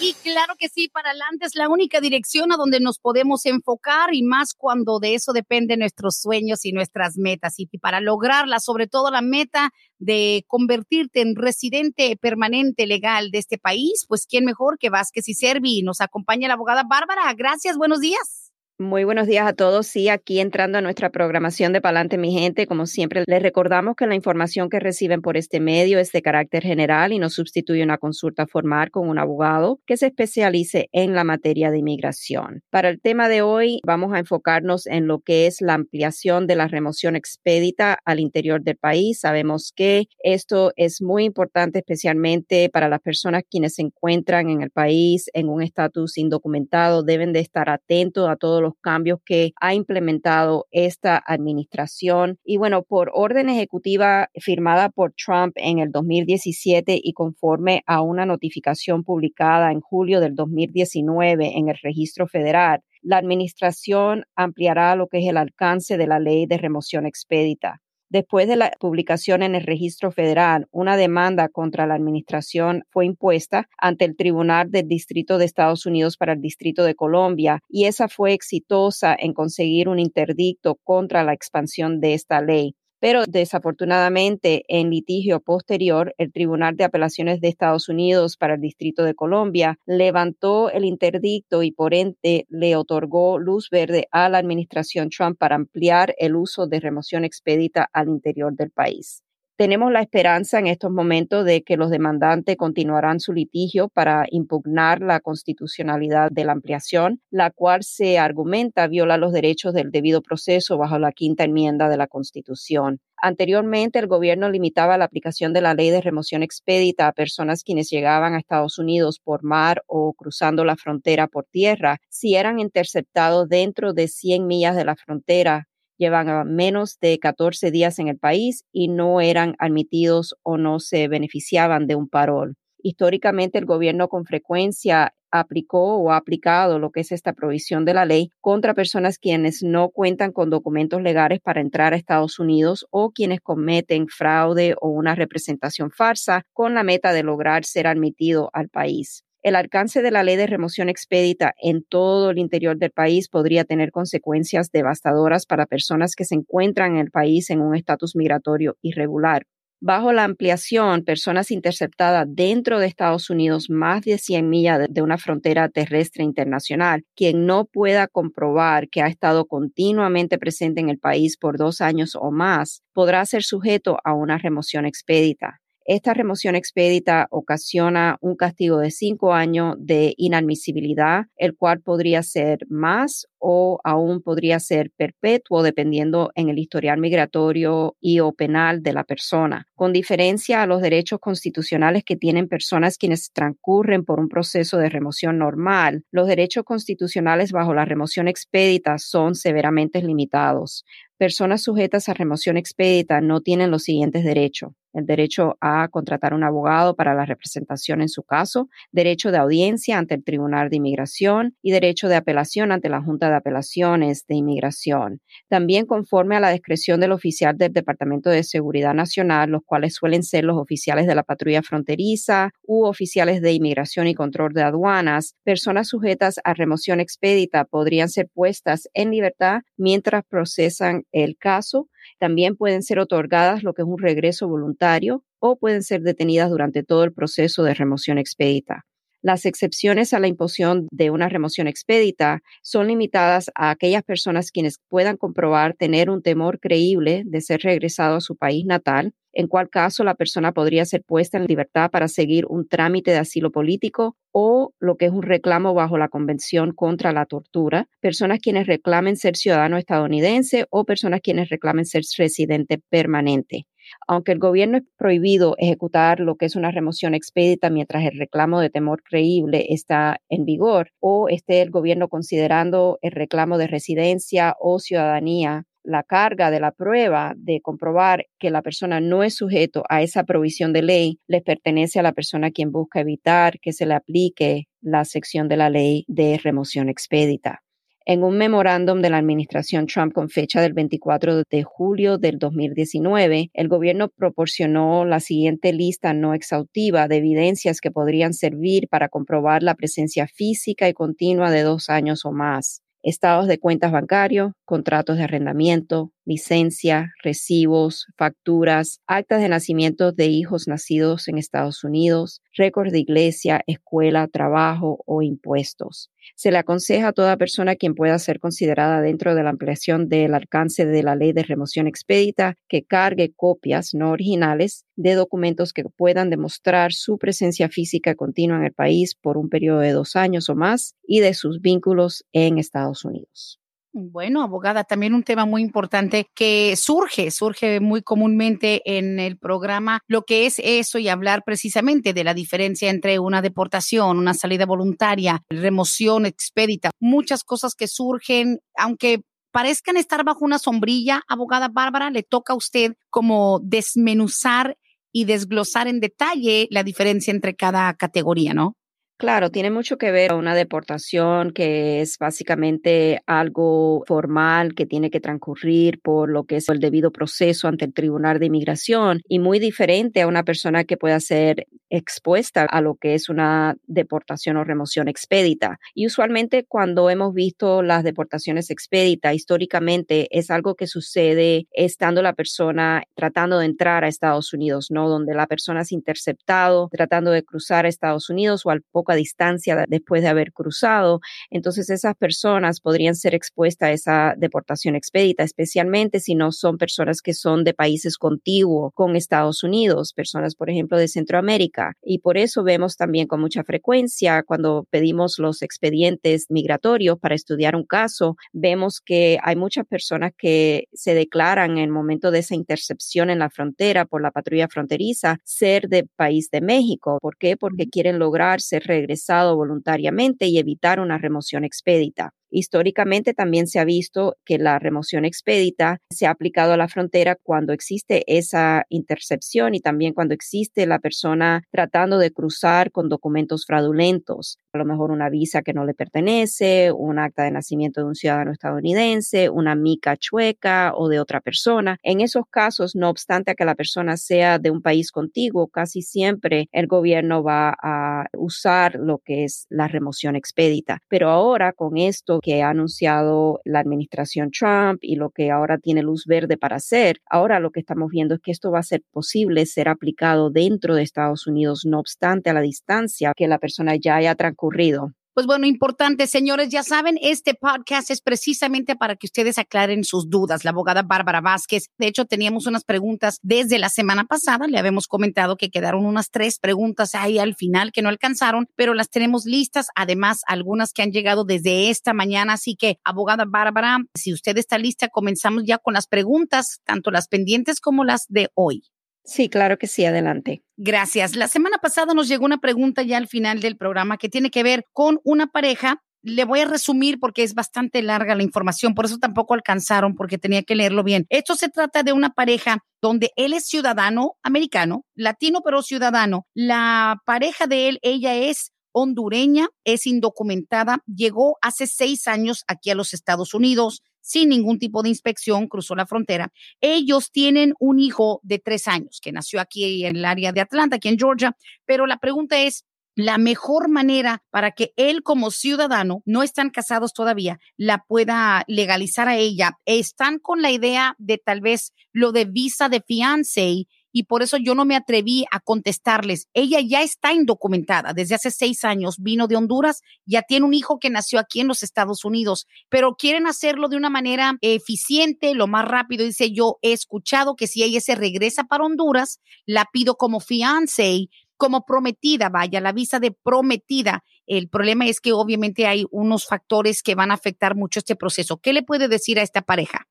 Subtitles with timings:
[0.00, 4.14] Y claro que sí, para adelante es la única dirección a donde nos podemos enfocar
[4.14, 7.54] y más cuando de eso dependen nuestros sueños y nuestras metas.
[7.58, 13.58] Y para lograrla, sobre todo la meta de convertirte en residente permanente legal de este
[13.58, 15.82] país, pues quién mejor que Vázquez y Servi.
[15.82, 17.32] Nos acompaña la abogada Bárbara.
[17.34, 18.47] Gracias, buenos días.
[18.80, 19.88] Muy buenos días a todos.
[19.88, 24.06] Sí, aquí entrando a nuestra programación de Palante, mi gente, como siempre, les recordamos que
[24.06, 27.98] la información que reciben por este medio es de carácter general y no sustituye una
[27.98, 32.62] consulta formal con un abogado que se especialice en la materia de inmigración.
[32.70, 36.54] Para el tema de hoy, vamos a enfocarnos en lo que es la ampliación de
[36.54, 39.18] la remoción expedita al interior del país.
[39.18, 44.70] Sabemos que esto es muy importante, especialmente para las personas quienes se encuentran en el
[44.70, 47.02] país en un estatus indocumentado.
[47.02, 52.38] Deben de estar atentos a todos los los cambios que ha implementado esta administración.
[52.44, 58.26] Y bueno, por orden ejecutiva firmada por Trump en el 2017 y conforme a una
[58.26, 65.18] notificación publicada en julio del 2019 en el registro federal, la administración ampliará lo que
[65.18, 67.80] es el alcance de la ley de remoción expedita.
[68.10, 73.68] Después de la publicación en el registro federal, una demanda contra la administración fue impuesta
[73.76, 78.08] ante el Tribunal del Distrito de Estados Unidos para el Distrito de Colombia y esa
[78.08, 82.74] fue exitosa en conseguir un interdicto contra la expansión de esta ley.
[83.00, 89.04] Pero desafortunadamente, en litigio posterior, el Tribunal de Apelaciones de Estados Unidos para el Distrito
[89.04, 95.10] de Colombia levantó el interdicto y por ende le otorgó luz verde a la administración
[95.10, 99.22] Trump para ampliar el uso de remoción expedita al interior del país.
[99.58, 105.00] Tenemos la esperanza en estos momentos de que los demandantes continuarán su litigio para impugnar
[105.00, 110.78] la constitucionalidad de la ampliación, la cual se argumenta viola los derechos del debido proceso
[110.78, 113.00] bajo la quinta enmienda de la Constitución.
[113.16, 117.90] Anteriormente, el gobierno limitaba la aplicación de la ley de remoción expedita a personas quienes
[117.90, 123.48] llegaban a Estados Unidos por mar o cruzando la frontera por tierra si eran interceptados
[123.48, 125.66] dentro de 100 millas de la frontera
[125.98, 131.08] llevan menos de 14 días en el país y no eran admitidos o no se
[131.08, 132.54] beneficiaban de un parol.
[132.80, 137.94] Históricamente el gobierno con frecuencia aplicó o ha aplicado lo que es esta provisión de
[137.94, 142.86] la ley contra personas quienes no cuentan con documentos legales para entrar a Estados Unidos
[142.90, 148.50] o quienes cometen fraude o una representación farsa con la meta de lograr ser admitido
[148.52, 149.24] al país.
[149.42, 153.64] El alcance de la ley de remoción expedita en todo el interior del país podría
[153.64, 158.76] tener consecuencias devastadoras para personas que se encuentran en el país en un estatus migratorio
[158.82, 159.44] irregular.
[159.80, 165.18] Bajo la ampliación, personas interceptadas dentro de Estados Unidos más de 100 millas de una
[165.18, 171.36] frontera terrestre internacional, quien no pueda comprobar que ha estado continuamente presente en el país
[171.36, 175.60] por dos años o más, podrá ser sujeto a una remoción expedita.
[175.88, 182.58] Esta remoción expedita ocasiona un castigo de cinco años de inadmisibilidad, el cual podría ser
[182.68, 188.92] más o aún podría ser perpetuo dependiendo en el historial migratorio y o penal de
[188.92, 189.66] la persona.
[189.74, 194.88] Con diferencia a los derechos constitucionales que tienen personas quienes transcurren por un proceso de
[194.88, 200.84] remoción normal, los derechos constitucionales bajo la remoción expedita son severamente limitados.
[201.16, 206.44] Personas sujetas a remoción expedita no tienen los siguientes derechos el derecho a contratar un
[206.44, 211.56] abogado para la representación en su caso, derecho de audiencia ante el Tribunal de Inmigración
[211.62, 215.20] y derecho de apelación ante la Junta de Apelaciones de Inmigración.
[215.48, 220.22] También conforme a la discreción del oficial del Departamento de Seguridad Nacional, los cuales suelen
[220.22, 225.34] ser los oficiales de la patrulla fronteriza u oficiales de inmigración y control de aduanas,
[225.44, 231.88] personas sujetas a remoción expedita podrían ser puestas en libertad mientras procesan el caso
[232.18, 236.82] también pueden ser otorgadas lo que es un regreso voluntario o pueden ser detenidas durante
[236.82, 238.87] todo el proceso de remoción expedita.
[239.20, 244.78] Las excepciones a la imposición de una remoción expedita son limitadas a aquellas personas quienes
[244.88, 249.70] puedan comprobar tener un temor creíble de ser regresado a su país natal, en cual
[249.70, 254.16] caso la persona podría ser puesta en libertad para seguir un trámite de asilo político
[254.30, 259.16] o lo que es un reclamo bajo la Convención contra la Tortura, personas quienes reclamen
[259.16, 263.66] ser ciudadano estadounidense o personas quienes reclamen ser residente permanente.
[264.06, 268.60] Aunque el gobierno es prohibido ejecutar lo que es una remoción expedita mientras el reclamo
[268.60, 274.56] de temor creíble está en vigor o esté el gobierno considerando el reclamo de residencia
[274.60, 279.84] o ciudadanía la carga de la prueba de comprobar que la persona no es sujeto
[279.88, 283.86] a esa provisión de ley les pertenece a la persona quien busca evitar que se
[283.86, 287.62] le aplique la sección de la ley de remoción expedita.
[288.10, 293.50] En un memorándum de la administración Trump con fecha del 24 de julio del 2019,
[293.52, 299.62] el gobierno proporcionó la siguiente lista no exhaustiva de evidencias que podrían servir para comprobar
[299.62, 305.18] la presencia física y continua de dos años o más estados de cuentas bancarios, contratos
[305.18, 312.92] de arrendamiento, licencia, recibos, facturas, actas de nacimiento de hijos nacidos en Estados Unidos, récords
[312.92, 316.10] de iglesia, escuela, trabajo o impuestos.
[316.36, 320.34] Se le aconseja a toda persona quien pueda ser considerada dentro de la ampliación del
[320.34, 325.84] alcance de la ley de remoción expedita que cargue copias no originales de documentos que
[325.84, 330.50] puedan demostrar su presencia física continua en el país por un periodo de dos años
[330.50, 333.58] o más y de sus vínculos en Estados Unidos.
[334.00, 340.02] Bueno, abogada, también un tema muy importante que surge, surge muy comúnmente en el programa,
[340.06, 344.66] lo que es eso y hablar precisamente de la diferencia entre una deportación, una salida
[344.66, 352.10] voluntaria, remoción expedita, muchas cosas que surgen, aunque parezcan estar bajo una sombrilla, abogada Bárbara,
[352.10, 354.76] le toca a usted como desmenuzar
[355.10, 358.76] y desglosar en detalle la diferencia entre cada categoría, ¿no?
[359.20, 365.18] Claro, tiene mucho que ver una deportación que es básicamente algo formal que tiene que
[365.18, 369.58] transcurrir por lo que es el debido proceso ante el Tribunal de Inmigración y muy
[369.58, 374.62] diferente a una persona que pueda ser expuesta a lo que es una deportación o
[374.62, 375.80] remoción expedita.
[375.94, 382.34] Y usualmente cuando hemos visto las deportaciones expedita, históricamente es algo que sucede estando la
[382.34, 385.08] persona tratando de entrar a Estados Unidos, ¿no?
[385.08, 389.16] Donde la persona es interceptado tratando de cruzar a Estados Unidos o al poco a
[389.16, 391.20] distancia después de haber cruzado.
[391.50, 397.22] Entonces esas personas podrían ser expuestas a esa deportación expedita, especialmente si no son personas
[397.22, 401.92] que son de países contiguos con Estados Unidos, personas, por ejemplo, de Centroamérica.
[402.02, 407.76] Y por eso vemos también con mucha frecuencia cuando pedimos los expedientes migratorios para estudiar
[407.76, 412.54] un caso, vemos que hay muchas personas que se declaran en el momento de esa
[412.54, 417.18] intercepción en la frontera por la patrulla fronteriza ser de país de México.
[417.20, 417.56] ¿Por qué?
[417.56, 422.32] Porque quieren lograr ser regresado voluntariamente y evitar una remoción expedita.
[422.50, 427.36] Históricamente también se ha visto que la remoción expedita se ha aplicado a la frontera
[427.42, 433.64] cuando existe esa intercepción y también cuando existe la persona tratando de cruzar con documentos
[433.66, 438.06] fraudulentos, a lo mejor una visa que no le pertenece, un acta de nacimiento de
[438.06, 441.98] un ciudadano estadounidense, una mica chueca o de otra persona.
[442.02, 446.02] En esos casos, no obstante a que la persona sea de un país contiguo, casi
[446.02, 451.00] siempre el gobierno va a usar lo que es la remoción expedita.
[451.08, 456.02] Pero ahora con esto que ha anunciado la administración Trump y lo que ahora tiene
[456.02, 457.18] luz verde para hacer.
[457.28, 460.94] Ahora lo que estamos viendo es que esto va a ser posible ser aplicado dentro
[460.94, 465.12] de Estados Unidos, no obstante a la distancia que la persona ya haya transcurrido.
[465.38, 470.28] Pues bueno, importante, señores, ya saben, este podcast es precisamente para que ustedes aclaren sus
[470.28, 470.64] dudas.
[470.64, 475.06] La abogada Bárbara Vázquez, de hecho, teníamos unas preguntas desde la semana pasada, le habíamos
[475.06, 479.44] comentado que quedaron unas tres preguntas ahí al final que no alcanzaron, pero las tenemos
[479.44, 484.58] listas, además algunas que han llegado desde esta mañana, así que abogada Bárbara, si usted
[484.58, 488.82] está lista, comenzamos ya con las preguntas, tanto las pendientes como las de hoy.
[489.28, 490.62] Sí, claro que sí, adelante.
[490.78, 491.36] Gracias.
[491.36, 494.62] La semana pasada nos llegó una pregunta ya al final del programa que tiene que
[494.62, 496.02] ver con una pareja.
[496.22, 500.38] Le voy a resumir porque es bastante larga la información, por eso tampoco alcanzaron porque
[500.38, 501.26] tenía que leerlo bien.
[501.28, 506.46] Esto se trata de una pareja donde él es ciudadano americano, latino pero ciudadano.
[506.54, 512.94] La pareja de él, ella es hondureña, es indocumentada, llegó hace seis años aquí a
[512.94, 516.52] los Estados Unidos sin ningún tipo de inspección, cruzó la frontera.
[516.80, 520.96] Ellos tienen un hijo de tres años que nació aquí en el área de Atlanta,
[520.96, 522.84] aquí en Georgia, pero la pregunta es,
[523.18, 529.26] la mejor manera para que él como ciudadano, no están casados todavía, la pueda legalizar
[529.26, 529.76] a ella.
[529.86, 534.56] Están con la idea de tal vez lo de visa de fiance y por eso
[534.56, 536.48] yo no me atreví a contestarles.
[536.52, 540.98] Ella ya está indocumentada desde hace seis años, vino de Honduras, ya tiene un hijo
[540.98, 545.68] que nació aquí en los Estados Unidos, pero quieren hacerlo de una manera eficiente, lo
[545.68, 546.24] más rápido.
[546.24, 551.28] Dice, yo he escuchado que si ella se regresa para Honduras, la pido como fiance
[551.56, 554.24] como prometida, vaya, la visa de prometida.
[554.46, 558.58] El problema es que obviamente hay unos factores que van a afectar mucho este proceso.
[558.58, 560.06] ¿Qué le puede decir a esta pareja?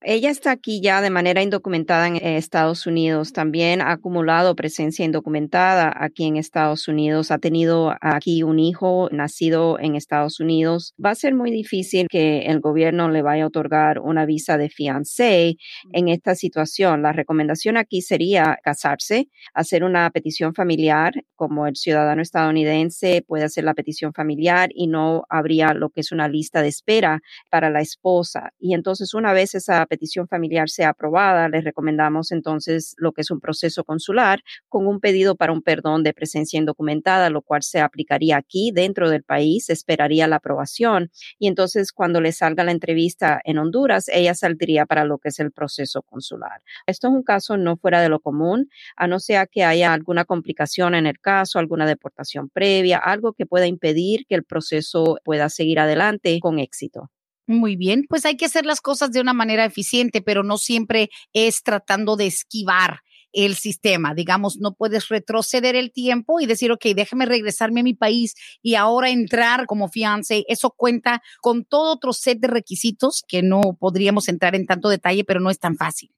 [0.00, 3.32] Ella está aquí ya de manera indocumentada en Estados Unidos.
[3.32, 7.30] También ha acumulado presencia indocumentada aquí en Estados Unidos.
[7.30, 10.92] Ha tenido aquí un hijo nacido en Estados Unidos.
[11.02, 14.68] Va a ser muy difícil que el gobierno le vaya a otorgar una visa de
[14.68, 15.56] fiancé
[15.94, 17.00] en esta situación.
[17.00, 23.64] La recomendación aquí sería casarse, hacer una petición familiar, como el ciudadano estadounidense puede hacer
[23.64, 27.80] la petición familiar y no habría lo que es una lista de espera para la
[27.80, 28.52] esposa.
[28.58, 29.86] Y entonces una vez esa
[30.26, 35.36] familiar sea aprobada, les recomendamos entonces lo que es un proceso consular con un pedido
[35.36, 40.26] para un perdón de presencia indocumentada, lo cual se aplicaría aquí dentro del país, esperaría
[40.26, 45.18] la aprobación y entonces cuando le salga la entrevista en Honduras, ella saldría para lo
[45.18, 46.62] que es el proceso consular.
[46.86, 50.24] Esto es un caso no fuera de lo común, a no ser que haya alguna
[50.24, 55.48] complicación en el caso, alguna deportación previa, algo que pueda impedir que el proceso pueda
[55.48, 57.10] seguir adelante con éxito.
[57.48, 61.10] Muy bien, pues hay que hacer las cosas de una manera eficiente, pero no siempre
[61.34, 63.00] es tratando de esquivar
[63.32, 64.14] el sistema.
[64.14, 68.76] Digamos, no puedes retroceder el tiempo y decir, ok, déjame regresarme a mi país y
[68.76, 70.44] ahora entrar como fiance.
[70.48, 75.24] Eso cuenta con todo otro set de requisitos que no podríamos entrar en tanto detalle,
[75.24, 76.10] pero no es tan fácil.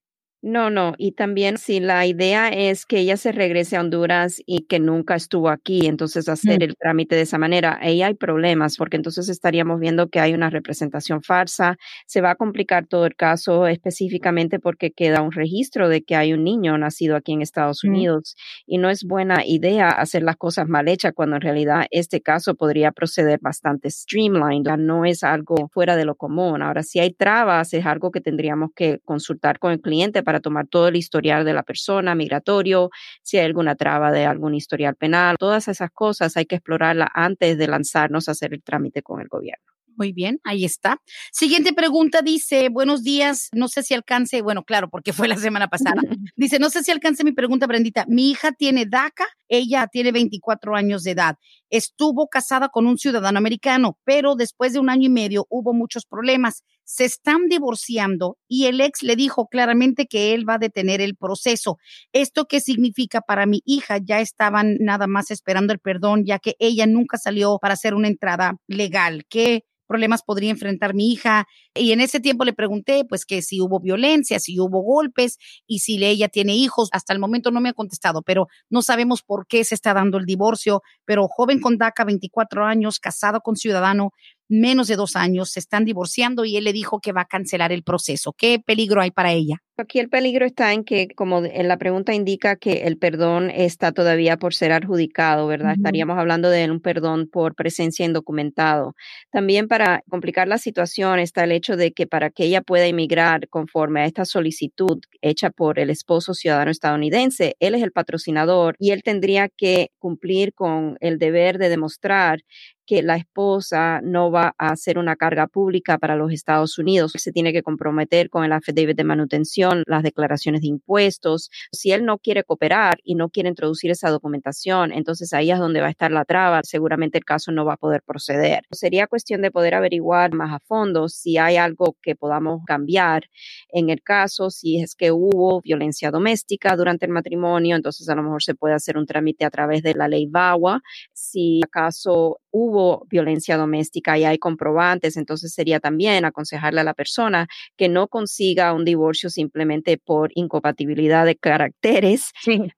[0.48, 4.60] No, no, y también si la idea es que ella se regrese a Honduras y
[4.66, 6.62] que nunca estuvo aquí, entonces hacer mm.
[6.62, 10.48] el trámite de esa manera, ahí hay problemas porque entonces estaríamos viendo que hay una
[10.48, 16.04] representación falsa, se va a complicar todo el caso específicamente porque queda un registro de
[16.04, 17.88] que hay un niño nacido aquí en Estados mm.
[17.88, 18.36] Unidos
[18.68, 22.54] y no es buena idea hacer las cosas mal hechas cuando en realidad este caso
[22.54, 26.62] podría proceder bastante streamlined, no es algo fuera de lo común.
[26.62, 30.66] Ahora, si hay trabas, es algo que tendríamos que consultar con el cliente para tomar
[30.66, 32.90] todo el historial de la persona, migratorio,
[33.23, 37.59] si hay alguna traba de algún historial penal, todas esas cosas hay que explorarlas antes
[37.59, 39.76] de lanzarnos a hacer el trámite con el gobierno.
[39.97, 41.00] Muy bien, ahí está.
[41.33, 45.69] Siguiente pregunta dice, buenos días, no sé si alcance, bueno, claro, porque fue la semana
[45.69, 46.02] pasada.
[46.37, 48.05] Dice, no sé si alcance mi pregunta, Brendita.
[48.07, 51.37] Mi hija tiene DACA, ella tiene 24 años de edad.
[51.71, 56.05] Estuvo casada con un ciudadano americano, pero después de un año y medio hubo muchos
[56.05, 56.62] problemas.
[56.87, 61.16] Se están divorciando y el ex le dijo claramente que él va a detener el
[61.16, 61.78] proceso.
[62.12, 63.99] ¿Esto qué significa para mi hija?
[63.99, 68.09] Ya estaban nada más esperando el perdón, ya que ella nunca salió para hacer una
[68.09, 69.25] entrada legal.
[69.28, 71.47] ¿Qué problemas podría enfrentar mi hija.
[71.75, 75.81] Y en ese tiempo le pregunté, pues, que si hubo violencia, si hubo golpes y
[75.81, 76.88] si ella tiene hijos.
[76.93, 80.19] Hasta el momento no me ha contestado, pero no sabemos por qué se está dando
[80.19, 80.83] el divorcio.
[81.05, 84.11] Pero joven con DACA, 24 años, casado con ciudadano,
[84.48, 87.72] menos de dos años, se están divorciando y él le dijo que va a cancelar
[87.72, 88.32] el proceso.
[88.32, 89.62] ¿Qué peligro hay para ella?
[89.78, 93.92] Aquí el peligro está en que, como en la pregunta indica, que el perdón está
[93.92, 95.75] todavía por ser adjudicado, ¿verdad?
[95.76, 98.95] Estaríamos hablando de un perdón por presencia indocumentado.
[99.30, 103.49] También para complicar la situación está el hecho de que para que ella pueda emigrar
[103.50, 108.92] conforme a esta solicitud hecha por el esposo ciudadano estadounidense, él es el patrocinador y
[108.92, 112.40] él tendría que cumplir con el deber de demostrar
[112.87, 117.12] que la esposa no va a hacer una carga pública para los Estados Unidos.
[117.16, 121.50] Se tiene que comprometer con el affidavit de manutención, las declaraciones de impuestos.
[121.73, 125.80] Si él no quiere cooperar y no quiere introducir esa documentación, entonces ahí es donde
[125.80, 126.61] va a estar la traba.
[126.62, 128.64] Seguramente el caso no va a poder proceder.
[128.70, 133.25] Sería cuestión de poder averiguar más a fondo si hay algo que podamos cambiar
[133.70, 138.23] en el caso, si es que hubo violencia doméstica durante el matrimonio, entonces a lo
[138.23, 140.82] mejor se puede hacer un trámite a través de la ley VAWA.
[141.12, 147.48] Si acaso hubo violencia doméstica y hay comprobantes, entonces sería también aconsejarle a la persona
[147.76, 152.32] que no consiga un divorcio simplemente por incompatibilidad de caracteres,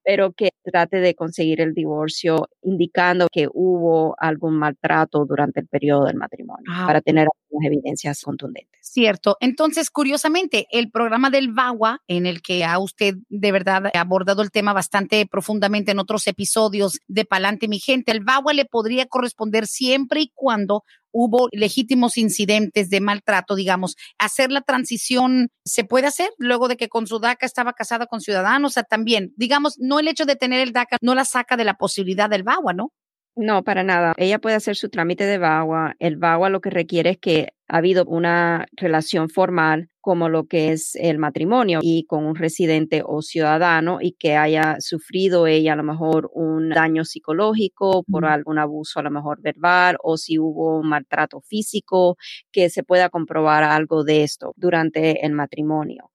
[0.05, 6.07] pero que trate de conseguir el divorcio indicando que hubo algún maltrato durante el periodo
[6.07, 8.81] del matrimonio ah, para tener algunas evidencias contundentes.
[8.83, 9.37] Cierto.
[9.41, 14.51] Entonces, curiosamente, el programa del VAWA, en el que ha usted de verdad abordado el
[14.51, 19.67] tema bastante profundamente en otros episodios de Palante Mi Gente, el VAWA le podría corresponder
[19.67, 26.31] siempre y cuando hubo legítimos incidentes de maltrato, digamos, hacer la transición se puede hacer
[26.39, 29.99] luego de que con su DACA estaba casada con ciudadanos, o sea, también, digamos, no
[30.01, 32.93] el hecho de tener el DACA no la saca de la posibilidad del VAWA, ¿no?
[33.41, 34.15] No, para nada.
[34.17, 35.95] Ella puede hacer su trámite de VAWA.
[36.01, 40.73] El VAWA lo que requiere es que ha habido una relación formal como lo que
[40.73, 45.77] es el matrimonio y con un residente o ciudadano y que haya sufrido ella a
[45.77, 50.81] lo mejor un daño psicológico por algún abuso a lo mejor verbal o si hubo
[50.81, 52.17] un maltrato físico,
[52.51, 56.11] que se pueda comprobar algo de esto durante el matrimonio.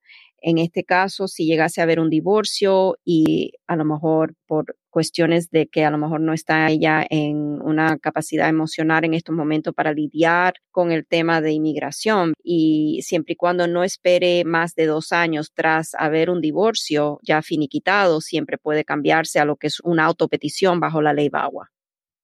[0.46, 5.50] En este caso, si llegase a haber un divorcio y a lo mejor por cuestiones
[5.52, 9.74] de que a lo mejor no está ella en una capacidad emocional en estos momentos
[9.74, 14.86] para lidiar con el tema de inmigración y siempre y cuando no espere más de
[14.86, 19.80] dos años tras haber un divorcio ya finiquitado, siempre puede cambiarse a lo que es
[19.80, 21.72] una autopetición bajo la ley BAWA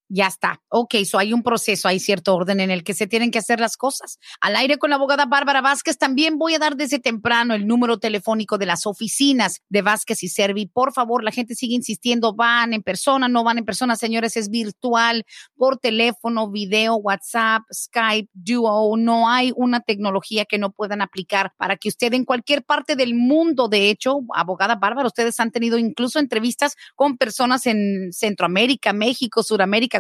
[0.10, 0.62] ya está.
[0.70, 3.60] Ok, so hay un proceso, hay cierto orden en el que se tienen que hacer
[3.60, 4.18] las cosas.
[4.42, 8.00] Al aire con la abogada Bárbara Vázquez, también voy a dar desde temprano el número
[8.00, 10.66] telefónico de las oficinas de Vázquez y Servi.
[10.66, 14.50] Por favor, la gente sigue insistiendo, van en persona, no van en persona, señores, es
[14.50, 15.26] virtual,
[15.56, 18.98] por teléfono, video, WhatsApp, Skype, Duo.
[18.98, 23.14] No hay una tecnología que no puedan aplicar para que usted en cualquier parte del
[23.14, 29.44] mundo, de hecho, abogada Bárbara, ustedes han tenido incluso entrevistas con personas en Centroamérica, México,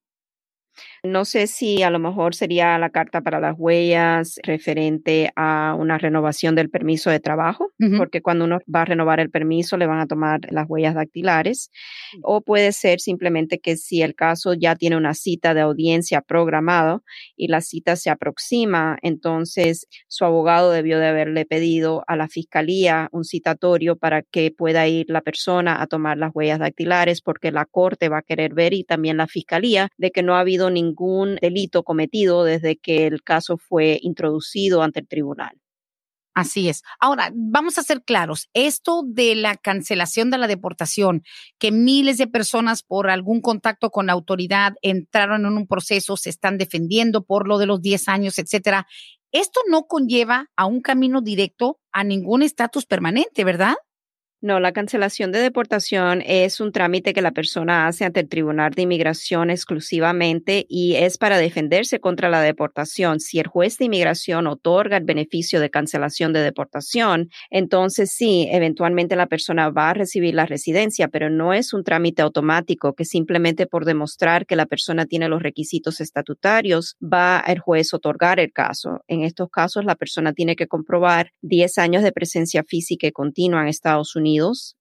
[1.04, 5.98] No sé si a lo mejor sería la carta para las huellas referente a una
[5.98, 9.98] renovación del permiso de trabajo, porque cuando uno va a renovar el permiso le van
[9.98, 11.72] a tomar las huellas dactilares,
[12.22, 17.02] o puede ser simplemente que si el caso ya tiene una cita de audiencia programado
[17.36, 23.08] y la cita se aproxima, entonces su abogado debió de haberle pedido a la fiscalía
[23.10, 27.64] un citatorio para que pueda ir la persona a tomar las huellas dactilares, porque la
[27.64, 30.91] corte va a querer ver y también la fiscalía de que no ha habido ningún
[31.40, 35.62] delito cometido desde que el caso fue introducido ante el tribunal.
[36.34, 36.82] Así es.
[36.98, 41.24] Ahora, vamos a ser claros, esto de la cancelación de la deportación,
[41.58, 46.30] que miles de personas por algún contacto con la autoridad entraron en un proceso, se
[46.30, 48.86] están defendiendo por lo de los 10 años, etcétera,
[49.30, 53.74] esto no conlleva a un camino directo a ningún estatus permanente, ¿verdad?
[54.44, 58.72] No, la cancelación de deportación es un trámite que la persona hace ante el Tribunal
[58.72, 63.20] de Inmigración exclusivamente y es para defenderse contra la deportación.
[63.20, 69.14] Si el juez de inmigración otorga el beneficio de cancelación de deportación, entonces sí, eventualmente
[69.14, 73.68] la persona va a recibir la residencia, pero no es un trámite automático que simplemente
[73.68, 78.52] por demostrar que la persona tiene los requisitos estatutarios va el juez a otorgar el
[78.52, 79.04] caso.
[79.06, 83.62] En estos casos, la persona tiene que comprobar 10 años de presencia física y continua
[83.62, 84.31] en Estados Unidos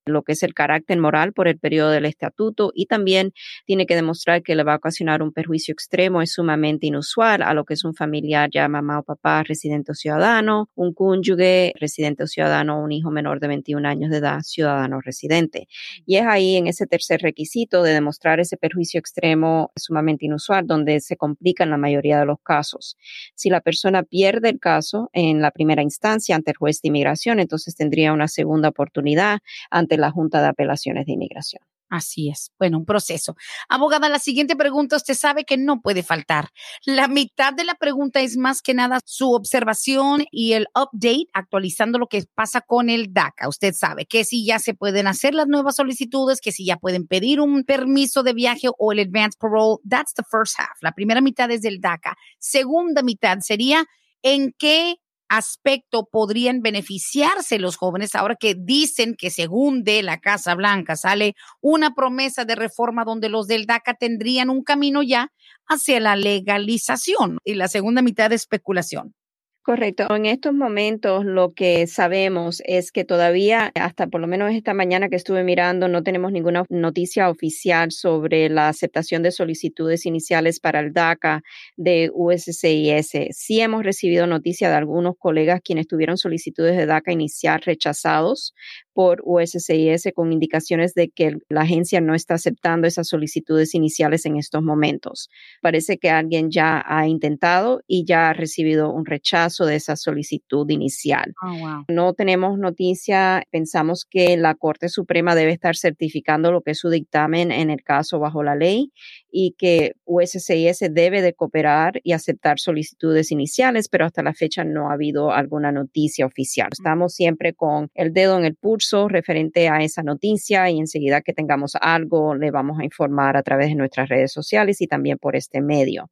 [0.06, 3.34] lo que es el carácter moral por el periodo del estatuto y también
[3.66, 7.54] tiene que demostrar que le va a ocasionar un perjuicio extremo es sumamente inusual a
[7.54, 12.24] lo que es un familiar ya mamá o papá residente o ciudadano, un cónyuge residente
[12.24, 15.68] o ciudadano, un hijo menor de 21 años de edad, ciudadano residente.
[16.06, 21.00] Y es ahí en ese tercer requisito de demostrar ese perjuicio extremo sumamente inusual donde
[21.00, 22.98] se complica en la mayoría de los casos.
[23.36, 27.40] Si la persona pierde el caso en la primera instancia ante el juez de inmigración,
[27.40, 31.62] entonces tendría una segunda oportunidad ante la Junta de Apelaciones de Inmigración.
[31.92, 32.54] Así es.
[32.58, 33.36] Bueno, un proceso.
[33.68, 36.48] Abogada, la siguiente pregunta usted sabe que no puede faltar.
[36.86, 42.00] La mitad de la pregunta es más que nada su observación y el update, actualizando
[42.00, 43.50] lo que pasa con el DACA.
[43.50, 47.08] Usted sabe que si ya se pueden hacer las nuevas solicitudes, que si ya pueden
[47.08, 49.80] pedir un permiso de viaje o el advance parole.
[49.88, 50.82] That's the first half.
[50.82, 52.16] La primera mitad es del DACA.
[52.40, 53.86] Segunda mitad sería
[54.22, 54.96] en qué
[55.32, 61.36] aspecto podrían beneficiarse los jóvenes ahora que dicen que según de la Casa Blanca sale
[61.62, 65.32] una promesa de reforma donde los del DACA tendrían un camino ya
[65.68, 69.16] hacia la legalización y la segunda mitad de especulación.
[69.64, 70.08] Correcto.
[70.16, 75.08] En estos momentos lo que sabemos es que todavía, hasta por lo menos esta mañana
[75.08, 80.80] que estuve mirando, no tenemos ninguna noticia oficial sobre la aceptación de solicitudes iniciales para
[80.80, 81.44] el DACA
[81.78, 83.12] de USCIS.
[83.38, 88.56] Sí hemos recibido noticia de algunos colegas quienes tuvieron solicitudes de DACA inicial rechazados
[88.94, 94.38] por USCIS con indicaciones de que la agencia no está aceptando esas solicitudes iniciales en
[94.38, 95.30] estos momentos.
[95.62, 100.70] Parece que alguien ya ha intentado y ya ha recibido un rechazo de esa solicitud
[100.70, 101.34] inicial.
[101.42, 106.80] Oh, no tenemos noticia, pensamos que la Corte Suprema debe estar certificando lo que es
[106.80, 108.92] su dictamen en el caso bajo la ley
[109.32, 114.90] y que USCIS debe de cooperar y aceptar solicitudes iniciales, pero hasta la fecha no
[114.90, 116.70] ha habido alguna noticia oficial.
[116.72, 121.34] Estamos siempre con el dedo en el pulso referente a esa noticia y enseguida que
[121.34, 125.36] tengamos algo le vamos a informar a través de nuestras redes sociales y también por
[125.36, 126.10] este medio.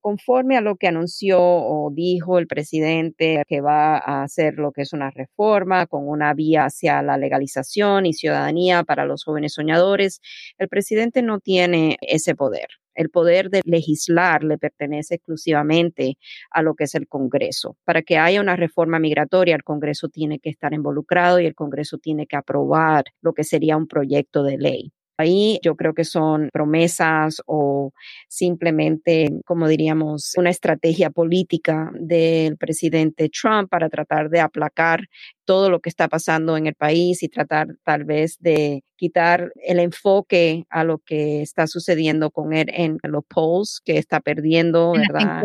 [0.00, 4.82] Conforme a lo que anunció o dijo el presidente que va a hacer lo que
[4.82, 10.20] es una reforma con una vía hacia la legalización y ciudadanía para los jóvenes soñadores,
[10.58, 12.68] el presidente no tiene ese poder.
[12.94, 16.18] El poder de legislar le pertenece exclusivamente
[16.50, 17.76] a lo que es el Congreso.
[17.84, 21.98] Para que haya una reforma migratoria, el Congreso tiene que estar involucrado y el Congreso
[21.98, 24.92] tiene que aprobar lo que sería un proyecto de ley.
[25.18, 27.92] Ahí yo creo que son promesas o
[28.28, 35.02] simplemente, como diríamos, una estrategia política del presidente Trump para tratar de aplacar
[35.44, 39.80] todo lo que está pasando en el país y tratar tal vez de quitar el
[39.80, 45.42] enfoque a lo que está sucediendo con él en los polls que está perdiendo, ¿verdad?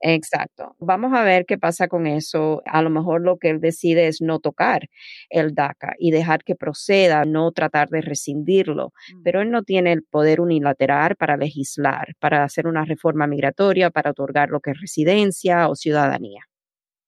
[0.00, 0.74] Exacto.
[0.80, 2.62] Vamos a ver qué pasa con eso.
[2.66, 4.88] A lo mejor lo que él decide es no tocar
[5.30, 8.92] el DACA y dejar que proceda, no tratar de rescindirlo.
[9.14, 9.22] Mm.
[9.22, 14.10] Pero él no tiene el poder unilateral para legislar, para hacer una reforma migratoria, para
[14.10, 16.48] otorgar lo que es residencia o ciudadanía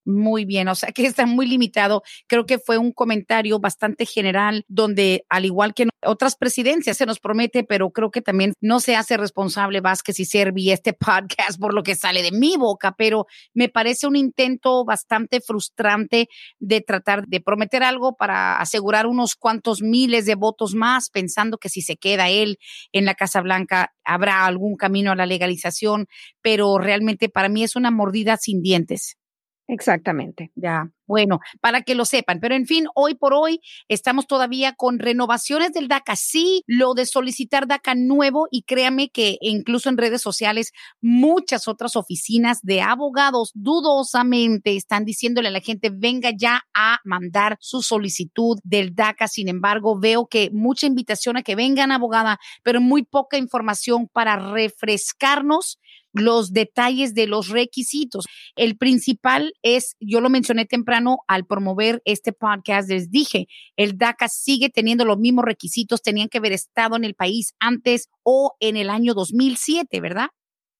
[0.08, 2.02] muy bien, o sea que está muy limitado.
[2.26, 7.20] Creo que fue un comentario bastante general donde, al igual que otras presidencias, se nos
[7.20, 11.74] promete, pero creo que también no se hace responsable Vázquez y Servi este podcast por
[11.74, 17.26] lo que sale de mi boca, pero me parece un intento bastante frustrante de tratar
[17.26, 21.96] de prometer algo para asegurar unos cuantos miles de votos más, pensando que si se
[21.96, 22.58] queda él
[22.92, 26.06] en la Casa Blanca habrá algún camino a la legalización,
[26.40, 29.18] pero realmente para mí es una mordida sin dientes.
[29.70, 30.50] Exactamente.
[30.54, 32.40] Ya, bueno, para que lo sepan.
[32.40, 36.16] Pero en fin, hoy por hoy estamos todavía con renovaciones del DACA.
[36.16, 41.96] Sí, lo de solicitar DACA nuevo y créame que incluso en redes sociales muchas otras
[41.96, 48.58] oficinas de abogados dudosamente están diciéndole a la gente venga ya a mandar su solicitud
[48.64, 49.28] del DACA.
[49.28, 54.36] Sin embargo, veo que mucha invitación a que vengan abogada, pero muy poca información para
[54.36, 55.78] refrescarnos
[56.12, 58.26] los detalles de los requisitos.
[58.56, 64.28] El principal es, yo lo mencioné temprano al promover este podcast, les dije, el DACA
[64.28, 68.76] sigue teniendo los mismos requisitos, tenían que haber estado en el país antes o en
[68.76, 70.28] el año 2007, ¿verdad?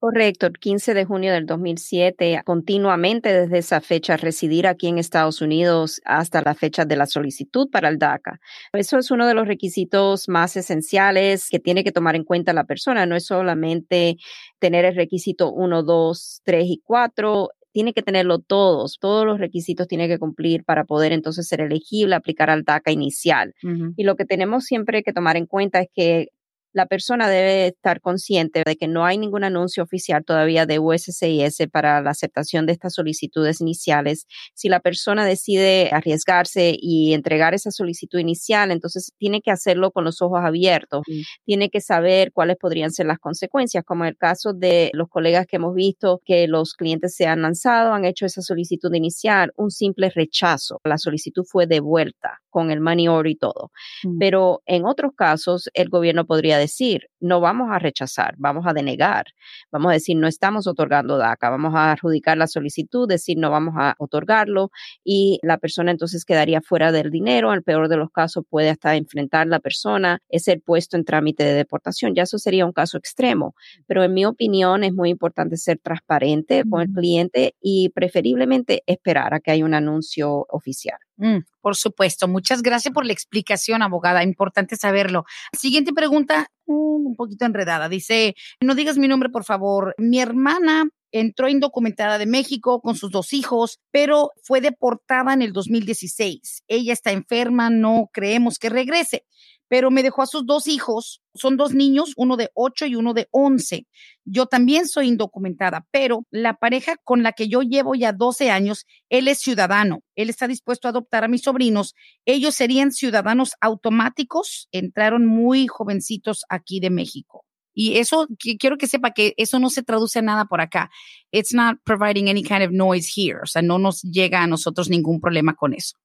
[0.00, 5.42] Correcto, el 15 de junio del 2007, continuamente desde esa fecha residir aquí en Estados
[5.42, 8.38] Unidos hasta la fecha de la solicitud para el DACA.
[8.72, 12.62] Eso es uno de los requisitos más esenciales que tiene que tomar en cuenta la
[12.62, 13.06] persona.
[13.06, 14.18] No es solamente
[14.60, 19.88] tener el requisito 1, 2, 3 y 4, tiene que tenerlo todos, todos los requisitos
[19.88, 23.52] tiene que cumplir para poder entonces ser elegible, aplicar al DACA inicial.
[23.96, 26.28] Y lo que tenemos siempre que tomar en cuenta es que
[26.72, 31.68] la persona debe estar consciente de que no hay ningún anuncio oficial todavía de USCIS
[31.72, 34.26] para la aceptación de estas solicitudes iniciales.
[34.54, 40.04] Si la persona decide arriesgarse y entregar esa solicitud inicial, entonces tiene que hacerlo con
[40.04, 41.02] los ojos abiertos.
[41.44, 45.46] Tiene que saber cuáles podrían ser las consecuencias, como en el caso de los colegas
[45.46, 49.70] que hemos visto que los clientes se han lanzado, han hecho esa solicitud inicial, un
[49.70, 50.80] simple rechazo.
[50.84, 53.70] La solicitud fue devuelta con el money order y todo.
[54.04, 54.18] Mm.
[54.18, 59.26] Pero en otros casos, el gobierno podría decir, no vamos a rechazar, vamos a denegar,
[59.72, 63.74] vamos a decir, no estamos otorgando DACA, vamos a adjudicar la solicitud, decir, no vamos
[63.76, 64.70] a otorgarlo
[65.04, 68.70] y la persona entonces quedaría fuera del dinero, en el peor de los casos puede
[68.70, 72.72] hasta enfrentar la persona, es ser puesto en trámite de deportación, ya eso sería un
[72.72, 73.54] caso extremo,
[73.86, 79.34] pero en mi opinión es muy importante ser transparente con el cliente y preferiblemente esperar
[79.34, 80.98] a que haya un anuncio oficial.
[81.16, 81.38] Mm,
[81.68, 82.28] por supuesto.
[82.28, 84.22] Muchas gracias por la explicación, abogada.
[84.22, 85.26] Importante saberlo.
[85.52, 87.90] Siguiente pregunta, mm, un poquito enredada.
[87.90, 89.94] Dice, no digas mi nombre, por favor.
[89.98, 95.52] Mi hermana entró indocumentada de México con sus dos hijos, pero fue deportada en el
[95.52, 96.62] 2016.
[96.68, 99.26] Ella está enferma, no creemos que regrese
[99.68, 103.14] pero me dejó a sus dos hijos, son dos niños, uno de 8 y uno
[103.14, 103.86] de 11.
[104.24, 108.86] Yo también soy indocumentada, pero la pareja con la que yo llevo ya 12 años,
[109.08, 114.68] él es ciudadano, él está dispuesto a adoptar a mis sobrinos, ellos serían ciudadanos automáticos,
[114.72, 117.44] entraron muy jovencitos aquí de México.
[117.74, 118.26] Y eso,
[118.58, 120.90] quiero que sepa que eso no se traduce a nada por acá.
[121.30, 123.38] It's not providing any kind of noise here.
[123.40, 125.96] O sea, no nos llega a nosotros ningún problema con eso.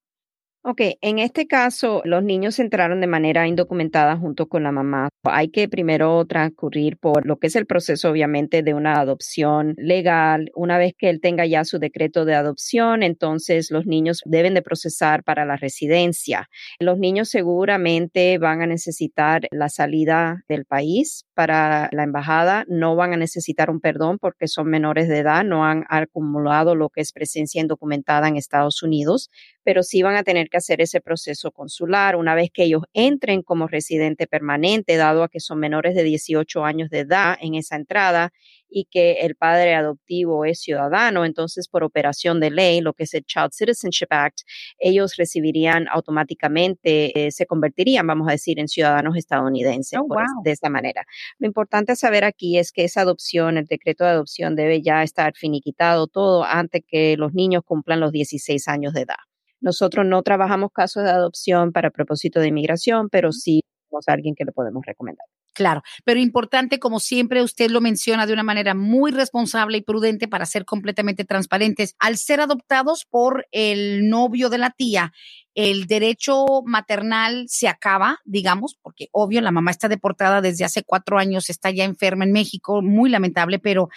[0.65, 5.10] Ok, en este caso, los niños entraron de manera indocumentada junto con la mamá.
[5.23, 10.52] Hay que primero transcurrir por lo que es el proceso, obviamente, de una adopción legal.
[10.56, 14.62] Una vez que él tenga ya su decreto de adopción, entonces los niños deben de
[14.62, 16.47] procesar para la residencia.
[16.80, 22.63] Los niños seguramente van a necesitar la salida del país para la embajada.
[22.69, 26.88] No van a necesitar un perdón porque son menores de edad, no han acumulado lo
[26.88, 29.30] que es presencia indocumentada en Estados Unidos,
[29.65, 33.67] pero sí van a tener hacer ese proceso consular una vez que ellos entren como
[33.67, 38.31] residente permanente, dado a que son menores de 18 años de edad en esa entrada
[38.73, 43.13] y que el padre adoptivo es ciudadano, entonces por operación de ley, lo que es
[43.13, 44.39] el Child Citizenship Act,
[44.79, 50.07] ellos recibirían automáticamente, eh, se convertirían, vamos a decir, en ciudadanos estadounidenses oh,
[50.43, 51.05] de esta manera.
[51.37, 55.33] Lo importante saber aquí es que esa adopción, el decreto de adopción debe ya estar
[55.35, 59.33] finiquitado todo antes que los niños cumplan los 16 años de edad.
[59.63, 64.36] Nosotros no trabajamos casos de adopción para propósito de inmigración, pero sí tenemos a alguien
[64.36, 65.26] que le podemos recomendar.
[65.54, 70.28] Claro, pero importante, como siempre usted lo menciona de una manera muy responsable y prudente
[70.28, 71.95] para ser completamente transparentes.
[71.99, 75.13] Al ser adoptados por el novio de la tía,
[75.54, 81.19] el derecho maternal se acaba, digamos, porque obvio la mamá está deportada desde hace cuatro
[81.19, 83.89] años, está ya enferma en México, muy lamentable, pero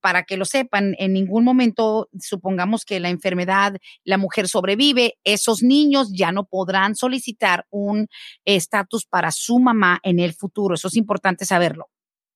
[0.00, 5.62] para que lo sepan, en ningún momento, supongamos que la enfermedad, la mujer sobrevive, esos
[5.62, 8.08] niños ya no podrán solicitar un
[8.44, 10.74] estatus para su mamá en el futuro.
[10.74, 11.88] Eso es importante saberlo.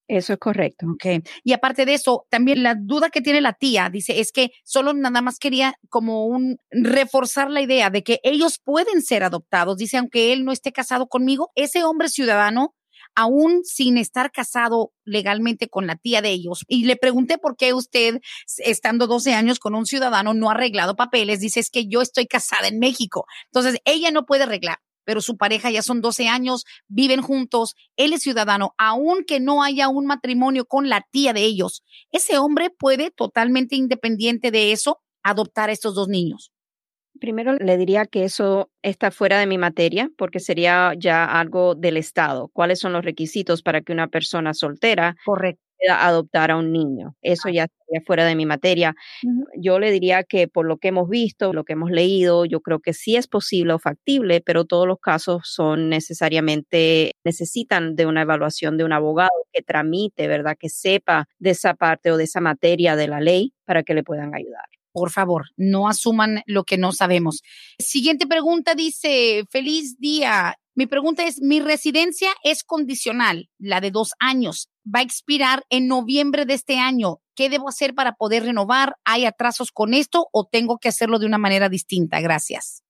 [0.07, 0.87] Eso es correcto.
[0.93, 1.27] Ok.
[1.45, 4.93] Y aparte de eso, también la duda que tiene la tía, dice, es que solo
[4.93, 9.79] nada más quería como un reforzar la idea de que ellos pueden ser adoptados.
[9.79, 12.75] Dice, aunque él no esté casado conmigo, ese hombre ciudadano
[13.15, 16.65] aún sin estar casado legalmente con la tía de ellos.
[16.69, 18.21] Y le pregunté por qué usted,
[18.59, 21.41] estando 12 años con un ciudadano, no ha arreglado papeles.
[21.41, 23.27] Dice, es que yo estoy casada en México.
[23.47, 28.15] Entonces, ella no puede arreglar pero su pareja ya son 12 años, viven juntos, él
[28.15, 33.11] es ciudadano, aunque no haya un matrimonio con la tía de ellos, ese hombre puede
[33.11, 36.54] totalmente independiente de eso adoptar a estos dos niños.
[37.21, 41.97] Primero le diría que eso está fuera de mi materia porque sería ya algo del
[41.97, 42.51] Estado.
[42.53, 45.57] ¿Cuáles son los requisitos para que una persona soltera pueda
[46.07, 47.15] adoptar a un niño?
[47.23, 48.95] Eso ya estaría fuera de mi materia.
[49.57, 52.81] Yo le diría que por lo que hemos visto, lo que hemos leído, yo creo
[52.81, 58.23] que sí es posible o factible, pero todos los casos son necesariamente, necesitan de una
[58.23, 60.57] evaluación de un abogado que tramite, ¿verdad?
[60.59, 64.03] Que sepa de esa parte o de esa materia de la ley para que le
[64.03, 67.43] puedan ayudar por favor, no asuman lo que no sabemos.
[67.81, 70.57] Siguiente pregunta dice, feliz día.
[70.77, 74.71] Mi pregunta es, mi residencia es condicional, la de dos años.
[74.87, 77.19] Va a expirar en noviembre de este año.
[77.35, 78.95] ¿Qué debo hacer para poder renovar?
[79.05, 82.21] ¿Hay atrasos con esto o tengo que hacerlo de una manera distinta?
[82.21, 82.84] Gracias.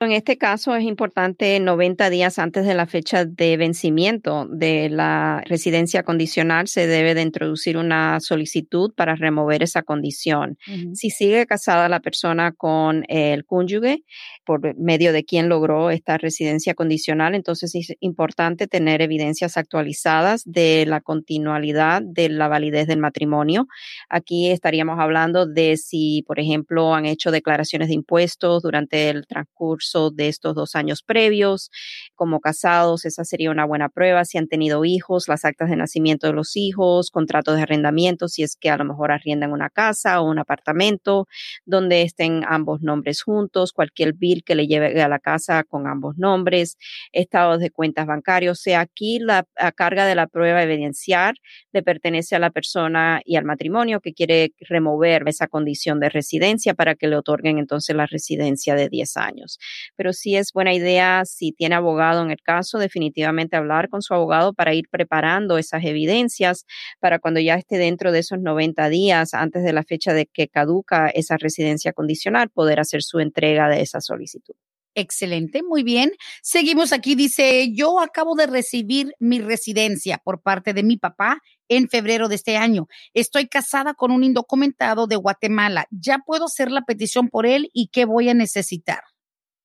[0.00, 5.40] En este caso es importante 90 días antes de la fecha de vencimiento de la
[5.46, 10.58] residencia condicional se debe de introducir una solicitud para remover esa condición.
[10.94, 14.02] Si sigue casada la persona con el cónyuge
[14.44, 20.84] por medio de quien logró esta residencia condicional, entonces es importante tener evidencias actualizadas de
[20.86, 23.68] la continuidad de la validez del matrimonio.
[24.08, 29.83] Aquí estaríamos hablando de si, por ejemplo, han hecho declaraciones de impuestos durante el transcurso
[30.14, 31.70] de estos dos años previos.
[32.14, 34.24] Como casados, esa sería una buena prueba.
[34.24, 38.42] Si han tenido hijos, las actas de nacimiento de los hijos, contratos de arrendamiento, si
[38.42, 41.26] es que a lo mejor arriendan una casa o un apartamento
[41.64, 46.16] donde estén ambos nombres juntos, cualquier bill que le lleve a la casa con ambos
[46.16, 46.76] nombres,
[47.12, 48.58] estados de cuentas bancarios.
[48.58, 51.34] O sea, aquí la, la carga de la prueba evidenciar
[51.72, 56.74] le pertenece a la persona y al matrimonio que quiere remover esa condición de residencia
[56.74, 59.58] para que le otorguen entonces la residencia de 10 años
[59.96, 64.14] pero sí es buena idea, si tiene abogado en el caso, definitivamente hablar con su
[64.14, 66.64] abogado para ir preparando esas evidencias
[67.00, 70.48] para cuando ya esté dentro de esos 90 días antes de la fecha de que
[70.48, 74.54] caduca esa residencia condicional, poder hacer su entrega de esa solicitud.
[74.96, 76.12] Excelente, muy bien.
[76.40, 81.88] Seguimos aquí, dice, yo acabo de recibir mi residencia por parte de mi papá en
[81.88, 82.86] febrero de este año.
[83.12, 85.86] Estoy casada con un indocumentado de Guatemala.
[85.90, 89.00] ¿Ya puedo hacer la petición por él y qué voy a necesitar?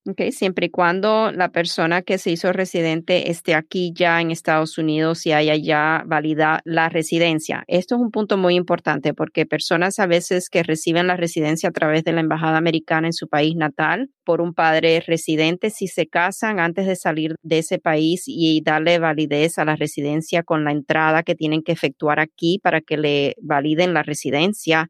[0.08, 4.78] Okay, siempre y cuando la persona que se hizo residente esté aquí ya en Estados
[4.78, 7.64] Unidos y haya ya valida la residencia.
[7.68, 11.74] Esto es un punto muy importante porque personas a veces que reciben la residencia a
[11.74, 16.08] través de la embajada americana en su país natal por un padre residente, si se
[16.08, 20.72] casan antes de salir de ese país y darle validez a la residencia con la
[20.72, 24.88] entrada que tienen que efectuar aquí para que le validen la residencia,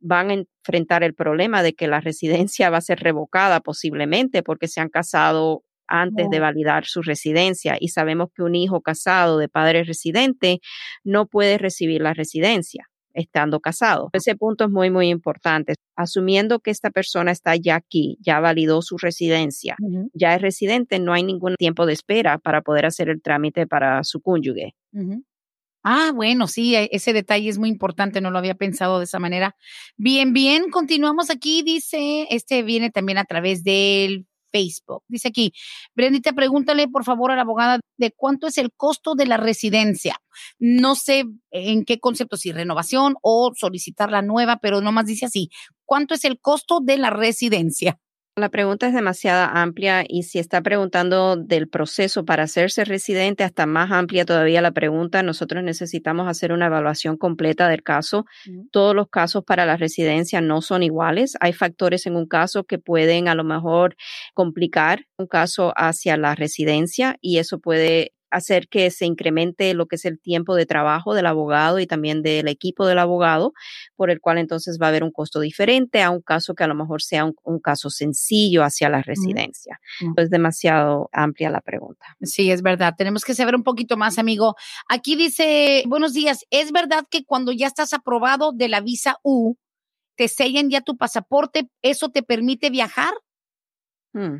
[0.00, 4.68] van a enfrentar el problema de que la residencia va a ser revocada posiblemente porque
[4.68, 9.48] se han casado antes de validar su residencia y sabemos que un hijo casado de
[9.48, 10.60] padre residente
[11.02, 12.84] no puede recibir la residencia
[13.14, 14.10] estando casado.
[14.12, 15.74] Ese punto es muy, muy importante.
[15.96, 19.76] Asumiendo que esta persona está ya aquí, ya validó su residencia,
[20.12, 24.04] ya es residente, no hay ningún tiempo de espera para poder hacer el trámite para
[24.04, 24.74] su cónyuge.
[25.84, 29.18] Ah, bueno, sí, e, ese detalle es muy importante, no lo había pensado de esa
[29.18, 29.56] manera.
[29.96, 35.04] Bien, bien, continuamos aquí, dice, este viene también a través del Facebook.
[35.08, 35.52] Dice aquí,
[35.94, 40.16] Brendita, pregúntale por favor a la abogada de cuánto es el costo de la residencia.
[40.58, 45.50] No sé en qué concepto, si renovación o solicitar la nueva, pero nomás dice así,
[45.84, 47.98] ¿cuánto es el costo de la residencia?
[48.38, 53.66] La pregunta es demasiado amplia y si está preguntando del proceso para hacerse residente, hasta
[53.66, 55.24] más amplia todavía la pregunta.
[55.24, 58.26] Nosotros necesitamos hacer una evaluación completa del caso.
[58.70, 61.36] Todos los casos para la residencia no son iguales.
[61.40, 63.96] Hay factores en un caso que pueden a lo mejor
[64.34, 69.96] complicar un caso hacia la residencia y eso puede hacer que se incremente lo que
[69.96, 73.52] es el tiempo de trabajo del abogado y también del equipo del abogado,
[73.96, 76.66] por el cual entonces va a haber un costo diferente a un caso que a
[76.66, 79.80] lo mejor sea un, caso sencillo hacia la residencia.
[80.16, 82.16] Es demasiado amplia la pregunta.
[82.22, 82.94] Sí, es verdad.
[82.96, 84.54] Tenemos que saber un poquito más, amigo.
[84.88, 89.56] Aquí dice, buenos días, ¿es verdad que cuando ya estás aprobado de la visa U,
[90.16, 93.12] te sellan ya tu pasaporte, eso te permite viajar?
[94.12, 94.38] Hmm.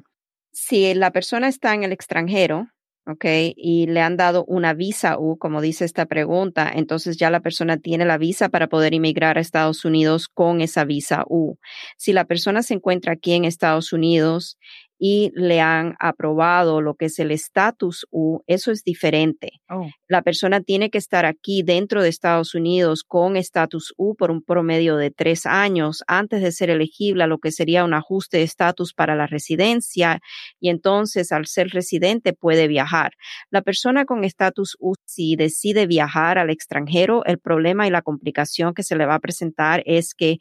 [0.53, 2.69] Si la persona está en el extranjero,
[3.09, 3.25] ¿ok?
[3.57, 7.79] Y le han dado una visa U, como dice esta pregunta, entonces ya la persona
[7.79, 11.57] tiene la visa para poder inmigrar a Estados Unidos con esa visa U.
[11.97, 14.59] Si la persona se encuentra aquí en Estados Unidos
[14.99, 19.61] y le han aprobado lo que es el estatus U, eso es diferente.
[19.71, 19.89] Oh.
[20.09, 24.43] La persona tiene que estar aquí dentro de Estados Unidos con estatus U por un
[24.43, 28.43] promedio de tres años antes de ser elegible a lo que sería un ajuste de
[28.43, 30.21] estatus para la residencia
[30.59, 33.13] y entonces al ser residente puede viajar.
[33.51, 38.75] La persona con estatus U, si decide viajar al extranjero, el problema y la complicación
[38.75, 40.39] que se le va a presentar es que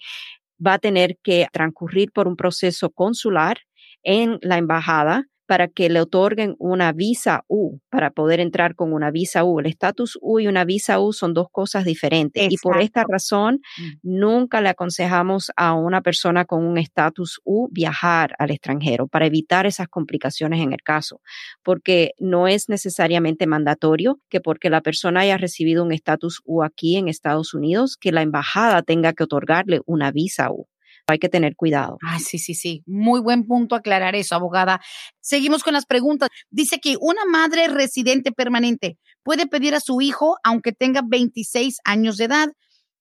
[0.65, 3.59] va a tener que transcurrir por un proceso consular
[4.07, 9.11] en la embajada para que le otorguen una visa U, para poder entrar con una
[9.11, 9.59] visa U.
[9.59, 12.51] El estatus U y una visa U son dos cosas diferentes.
[12.51, 13.83] Y por esta razón, mm.
[14.03, 19.65] nunca le aconsejamos a una persona con un estatus U viajar al extranjero para evitar
[19.65, 21.21] esas complicaciones en el caso,
[21.63, 26.97] porque no es necesariamente mandatorio que porque la persona haya recibido un estatus U aquí
[26.97, 30.67] en Estados Unidos, que la embajada tenga que otorgarle una visa U
[31.07, 31.97] hay que tener cuidado.
[32.05, 32.83] Ah, sí, sí, sí.
[32.85, 34.81] Muy buen punto aclarar eso, abogada.
[35.21, 36.29] Seguimos con las preguntas.
[36.49, 42.17] Dice que una madre residente permanente puede pedir a su hijo, aunque tenga 26 años
[42.17, 42.49] de edad,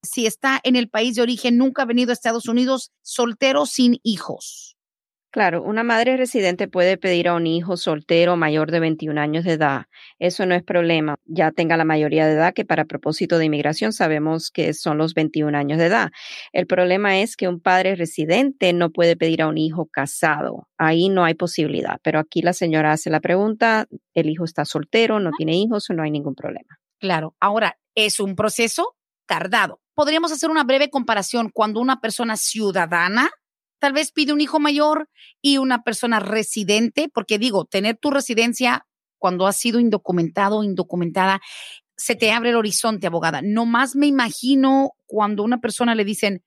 [0.03, 3.99] si está en el país de origen, nunca ha venido a Estados Unidos, soltero sin
[4.03, 4.76] hijos.
[5.31, 9.53] Claro, una madre residente puede pedir a un hijo soltero mayor de 21 años de
[9.53, 9.85] edad.
[10.19, 13.93] Eso no es problema, ya tenga la mayoría de edad, que para propósito de inmigración
[13.93, 16.11] sabemos que son los 21 años de edad.
[16.53, 20.69] El problema es que un padre residente no puede pedir a un hijo casado.
[20.79, 21.99] Ahí no hay posibilidad.
[22.03, 25.93] Pero aquí la señora hace la pregunta, el hijo está soltero, no tiene hijos, o
[25.93, 26.79] no hay ningún problema.
[26.99, 29.81] Claro, ahora es un proceso tardado.
[29.95, 33.31] Podríamos hacer una breve comparación cuando una persona ciudadana
[33.79, 35.09] tal vez pide un hijo mayor
[35.41, 38.87] y una persona residente, porque digo, tener tu residencia
[39.19, 41.41] cuando has sido indocumentado o indocumentada,
[41.97, 43.41] se te abre el horizonte, abogada.
[43.43, 46.43] No más me imagino cuando una persona le dicen,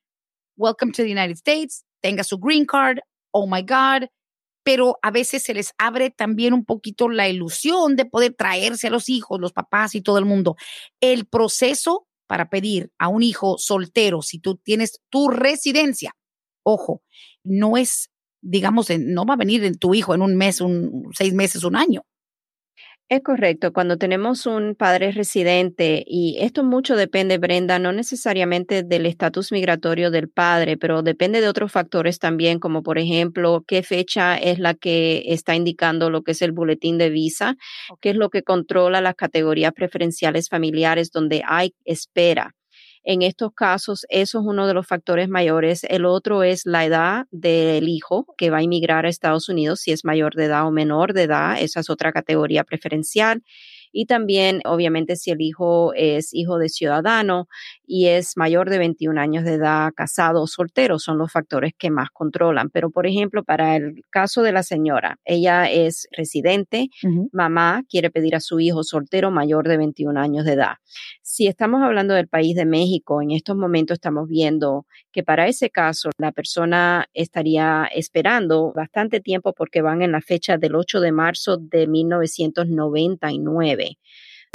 [0.56, 3.00] Welcome to the United States, tenga su green card,
[3.32, 4.10] oh my God,
[4.64, 8.92] pero a veces se les abre también un poquito la ilusión de poder traerse a
[8.92, 10.58] los hijos, los papás y todo el mundo.
[11.00, 16.14] El proceso para pedir a un hijo soltero, si tú tienes tu residencia,
[16.64, 17.02] Ojo,
[17.44, 18.10] no es,
[18.42, 21.76] digamos, no va a venir en tu hijo en un mes, un seis meses, un
[21.76, 22.04] año.
[23.12, 23.74] Es correcto.
[23.74, 30.12] Cuando tenemos un padre residente, y esto mucho depende, Brenda, no necesariamente del estatus migratorio
[30.12, 34.76] del padre, pero depende de otros factores también, como por ejemplo, qué fecha es la
[34.76, 37.56] que está indicando lo que es el boletín de visa,
[38.00, 42.54] qué es lo que controla las categorías preferenciales familiares donde hay espera.
[43.04, 45.84] En estos casos, eso es uno de los factores mayores.
[45.86, 49.92] El otro es la edad del hijo que va a inmigrar a Estados Unidos, si
[49.92, 51.58] es mayor de edad o menor de edad.
[51.60, 53.44] Esa es otra categoría preferencial
[53.92, 57.48] y también obviamente si el hijo es hijo de ciudadano
[57.92, 61.90] y es mayor de 21 años de edad, casado o soltero, son los factores que
[61.90, 62.70] más controlan.
[62.70, 66.90] Pero por ejemplo, para el caso de la señora, ella es residente,
[67.32, 70.74] mamá quiere pedir a su hijo soltero mayor de 21 años de edad.
[71.24, 75.72] Si estamos hablando del país de México, en estos momentos estamos viendo que para ese
[75.72, 81.12] caso la persona estaría esperando bastante tiempo porque van en la fecha del 8 de
[81.12, 83.98] marzo de 1999.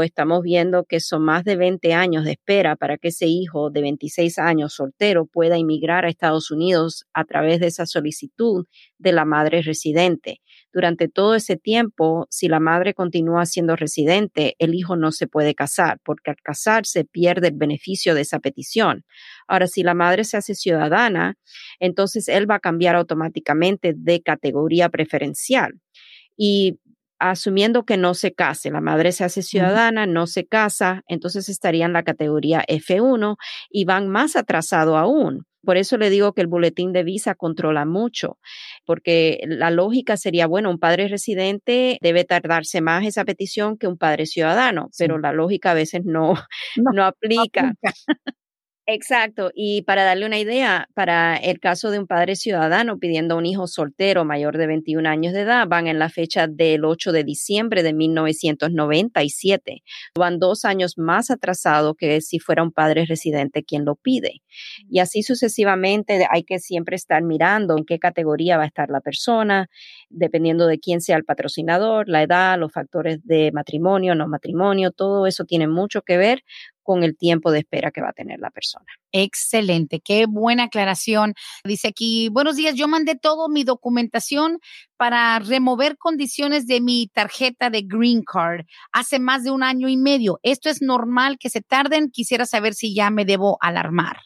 [0.02, 3.80] Estamos viendo que son más de 20 años de espera para que ese hijo de
[3.80, 8.66] 26 años soltero pueda inmigrar a Estados Unidos a través de esa solicitud
[8.98, 10.40] de la madre residente.
[10.72, 15.54] Durante todo ese tiempo, si la madre continúa siendo residente, el hijo no se puede
[15.54, 19.04] casar porque al casarse pierde el beneficio de esa petición.
[19.46, 21.36] Ahora, si la madre se hace ciudadana,
[21.78, 25.74] entonces él va a cambiar automáticamente de categoría preferencial.
[26.36, 26.80] Y
[27.18, 31.86] asumiendo que no se case, la madre se hace ciudadana, no se casa, entonces estaría
[31.86, 33.36] en la categoría F1
[33.70, 35.46] y van más atrasado aún.
[35.64, 38.38] Por eso le digo que el boletín de visa controla mucho,
[38.84, 43.96] porque la lógica sería, bueno, un padre residente debe tardarse más esa petición que un
[43.96, 46.34] padre ciudadano, pero la lógica a veces no,
[46.76, 47.72] no, aplica.
[48.86, 49.50] Exacto.
[49.54, 53.46] Y para darle una idea, para el caso de un padre ciudadano pidiendo a un
[53.46, 57.24] hijo soltero mayor de 21 años de edad, van en la fecha del 8 de
[57.24, 59.82] diciembre de 1997.
[60.18, 64.42] Van dos años más atrasado que si fuera un padre residente quien lo pide.
[64.90, 69.00] Y así sucesivamente hay que siempre estar mirando en qué categoría va a estar la
[69.00, 69.68] persona,
[70.10, 75.26] dependiendo de quién sea el patrocinador, la edad, los factores de matrimonio, no matrimonio, todo
[75.26, 76.42] eso tiene mucho que ver
[76.84, 78.86] con el tiempo de espera que va a tener la persona.
[79.10, 81.34] Excelente, qué buena aclaración.
[81.64, 84.60] Dice aquí, buenos días, yo mandé todo mi documentación
[84.96, 89.96] para remover condiciones de mi tarjeta de Green Card hace más de un año y
[89.96, 90.38] medio.
[90.42, 92.10] ¿Esto es normal que se tarden?
[92.10, 94.18] Quisiera saber si ya me debo alarmar.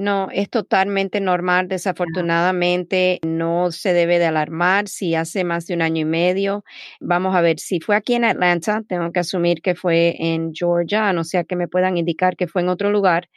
[0.00, 1.68] No, es totalmente normal.
[1.68, 6.64] Desafortunadamente, no se debe de alarmar si hace más de un año y medio.
[7.00, 11.12] Vamos a ver, si fue aquí en Atlanta, tengo que asumir que fue en Georgia,
[11.12, 13.28] no sea que me puedan indicar que fue en otro lugar.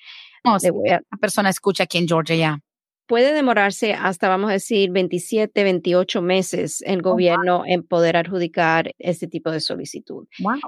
[0.46, 2.63] No, si la persona escucha aquí en Georgia ya
[3.08, 8.92] puede demorarse hasta, vamos a decir, 27, 28 meses el oh, gobierno en poder adjudicar
[8.98, 10.28] este tipo de solicitud.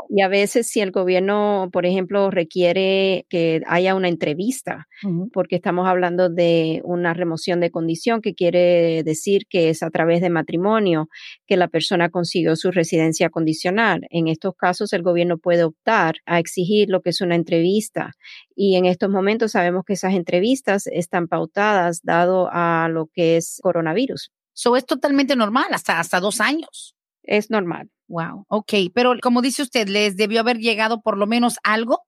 [0.09, 4.88] Y a veces si el gobierno, por ejemplo, requiere que haya una entrevista,
[5.33, 10.21] porque estamos hablando de una remoción de condición que quiere decir que es a través
[10.21, 11.09] de matrimonio
[11.47, 14.01] que la persona consiguió su residencia condicional.
[14.09, 18.11] En estos casos el gobierno puede optar a exigir lo que es una entrevista
[18.56, 23.60] y en estos momentos sabemos que esas entrevistas están pautadas dado a lo que es
[23.62, 24.32] coronavirus.
[24.56, 26.95] Eso es totalmente normal, hasta, hasta dos años.
[27.24, 27.89] Es normal.
[28.08, 32.03] Wow, ok, pero como dice usted, les debió haber llegado por lo menos algo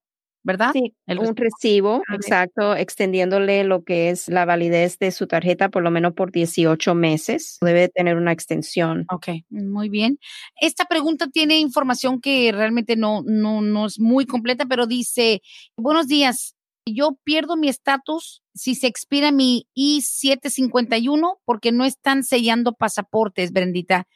[0.48, 0.72] ¿verdad?
[0.72, 5.92] Sí, un recibo, exacto, extendiéndole lo que es la validez de su tarjeta por lo
[5.92, 7.58] menos por 18 meses.
[7.60, 9.06] Debe tener una extensión.
[9.12, 10.20] Ok, muy bien.
[10.62, 15.42] Esta pregunta tiene información que realmente no, no, no es muy completa, pero dice,
[15.76, 22.72] buenos días, yo pierdo mi estatus si se expira mi I-751 porque no están sellando
[22.72, 24.08] pasaportes, Brendita,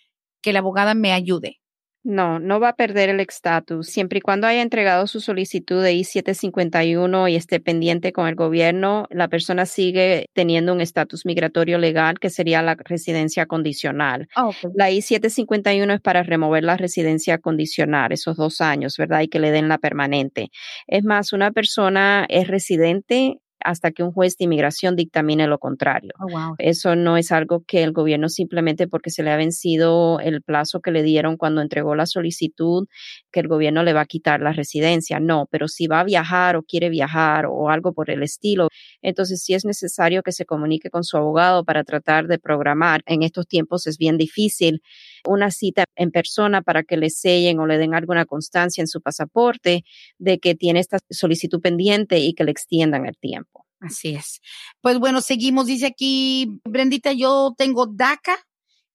[0.41, 1.60] que la abogada me ayude.
[2.03, 5.93] No, no va a perder el estatus siempre y cuando haya entregado su solicitud de
[5.93, 12.19] I-751 y esté pendiente con el gobierno, la persona sigue teniendo un estatus migratorio legal
[12.19, 14.27] que sería la residencia condicional.
[14.35, 19.21] Ah, la I-751 es para remover la residencia condicional, esos dos años, ¿verdad?
[19.21, 20.49] Y que le den la permanente.
[20.87, 26.11] Es más, una persona es residente hasta que un juez de inmigración dictamine lo contrario.
[26.19, 30.41] Oh, Eso no es algo que el gobierno simplemente porque se le ha vencido el
[30.41, 32.87] plazo que le dieron cuando entregó la solicitud,
[33.31, 35.19] que el gobierno le va a quitar la residencia.
[35.19, 38.67] No, pero si va a viajar o quiere viajar o algo por el estilo,
[39.01, 43.01] entonces sí es necesario que se comunique con su abogado para tratar de programar.
[43.05, 44.81] En estos tiempos es bien difícil
[45.25, 49.01] una cita en persona para que le sellen o le den alguna constancia en su
[49.01, 49.83] pasaporte
[50.17, 53.65] de que tiene esta solicitud pendiente y que le extiendan el tiempo.
[53.79, 54.41] Así es.
[54.81, 55.65] Pues bueno, seguimos.
[55.65, 58.37] Dice aquí, Brendita, yo tengo DACA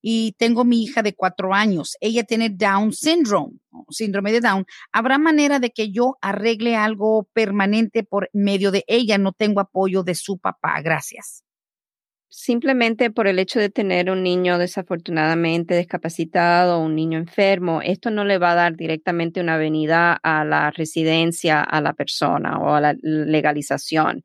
[0.00, 1.96] y tengo mi hija de cuatro años.
[2.00, 3.58] Ella tiene Down syndrome,
[3.90, 4.64] síndrome de Down.
[4.92, 9.18] ¿Habrá manera de que yo arregle algo permanente por medio de ella?
[9.18, 10.80] No tengo apoyo de su papá.
[10.82, 11.45] Gracias
[12.28, 18.10] simplemente por el hecho de tener un niño desafortunadamente discapacitado o un niño enfermo, esto
[18.10, 22.74] no le va a dar directamente una venida a la residencia a la persona o
[22.74, 24.24] a la legalización.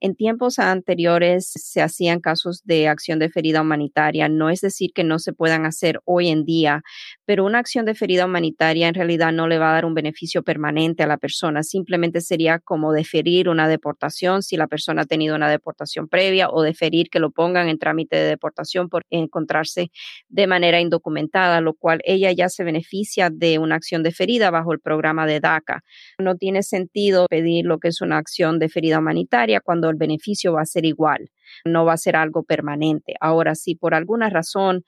[0.00, 5.02] En tiempos anteriores se hacían casos de acción de ferida humanitaria, no es decir que
[5.02, 6.82] no se puedan hacer hoy en día,
[7.24, 10.44] pero una acción de ferida humanitaria en realidad no le va a dar un beneficio
[10.44, 15.34] permanente a la persona, simplemente sería como deferir una deportación si la persona ha tenido
[15.34, 19.90] una deportación previa o deferir que lo pongan en trámite de deportación por encontrarse
[20.28, 24.72] de manera indocumentada, lo cual ella ya se beneficia de una acción de ferida bajo
[24.72, 25.82] el programa de DACA.
[26.20, 30.52] No tiene sentido pedir lo que es una acción de ferida humanitaria cuando el beneficio
[30.52, 31.30] va a ser igual,
[31.64, 33.14] no va a ser algo permanente.
[33.20, 34.84] Ahora, si por alguna razón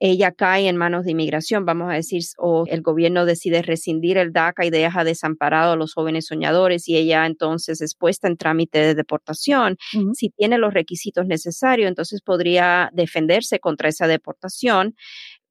[0.00, 4.32] ella cae en manos de inmigración, vamos a decir, o el gobierno decide rescindir el
[4.32, 8.80] DACA y deja desamparado a los jóvenes soñadores y ella entonces es puesta en trámite
[8.80, 9.76] de deportación,
[10.12, 14.94] si tiene los requisitos necesarios, entonces podría defenderse contra esa deportación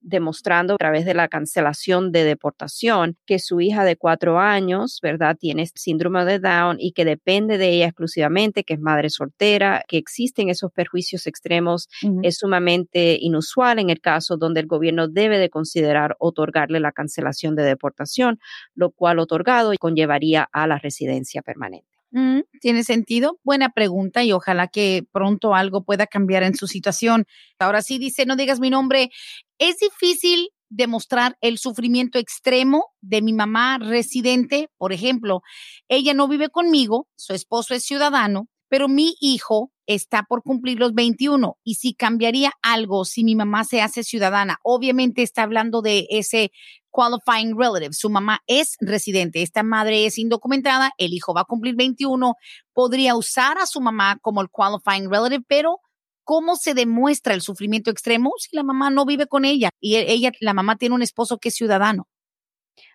[0.04, 5.38] demostrando a través de la cancelación de deportación que su hija de cuatro años, ¿verdad?,
[5.40, 9.98] tiene síndrome de Down y que depende de ella exclusivamente, que es madre soltera, que
[9.98, 11.88] existen esos perjuicios extremos,
[12.22, 17.56] es sumamente inusual en el caso donde el gobierno debe de considerar otorgarle la cancelación
[17.56, 18.40] de deportación,
[18.76, 21.93] lo cual otorgado conllevaría a la residencia permanente.
[22.14, 23.40] Mm, tiene sentido.
[23.44, 27.26] Buena pregunta y ojalá que pronto algo pueda cambiar en su situación.
[27.58, 29.10] Ahora sí dice, no digas mi nombre.
[29.58, 34.70] Es difícil demostrar el sufrimiento extremo de mi mamá residente.
[34.78, 35.42] Por ejemplo,
[35.88, 40.94] ella no vive conmigo, su esposo es ciudadano, pero mi hijo está por cumplir los
[40.94, 46.08] 21 y si cambiaría algo si mi mamá se hace ciudadana, obviamente está hablando de
[46.10, 46.52] ese
[46.90, 47.94] qualifying relative.
[47.94, 52.36] Su mamá es residente, esta madre es indocumentada, el hijo va a cumplir 21,
[52.74, 55.80] podría usar a su mamá como el qualifying relative, pero
[56.24, 60.12] ¿cómo se demuestra el sufrimiento extremo si la mamá no vive con ella y e,
[60.12, 62.08] ella, la mamá tiene un esposo que es ciudadano?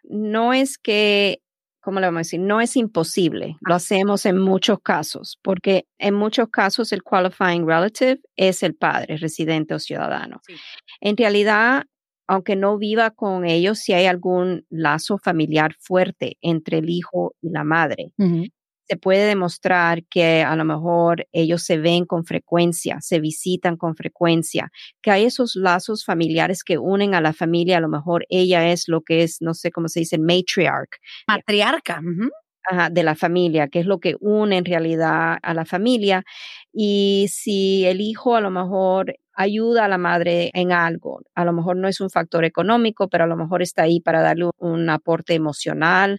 [0.05, 1.43] No es que
[1.89, 2.41] ¿cómo le vamos a decir?
[2.41, 3.57] No es imposible.
[3.63, 9.17] Lo hacemos en muchos casos, porque en muchos casos el qualifying relative es el padre,
[9.17, 10.43] residente o ciudadano.
[11.01, 11.85] En realidad,
[12.27, 17.49] aunque no viva con ellos, si hay algún lazo familiar fuerte entre el hijo y
[17.53, 18.13] la madre.
[18.91, 23.95] Se puede demostrar que a lo mejor ellos se ven con frecuencia, se visitan con
[23.97, 24.71] frecuencia,
[25.03, 27.77] que hay esos lazos familiares que unen a la familia.
[27.79, 30.91] A lo mejor ella es lo que es, no sé cómo se dice, matriarch.
[31.27, 32.01] Matriarca.
[32.91, 36.25] de la familia, que es lo que une en realidad a la familia.
[36.73, 41.21] Y si el hijo a lo mejor ayuda a la madre en algo.
[41.35, 44.21] A lo mejor no es un factor económico, pero a lo mejor está ahí para
[44.23, 46.19] darle un aporte emocional.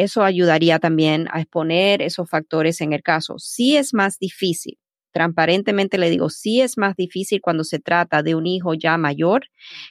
[0.00, 3.34] Eso ayudaría también a exponer esos factores en el caso.
[3.38, 4.78] Sí es más difícil.
[5.12, 9.42] Transparentemente le digo, sí es más difícil cuando se trata de un hijo ya mayor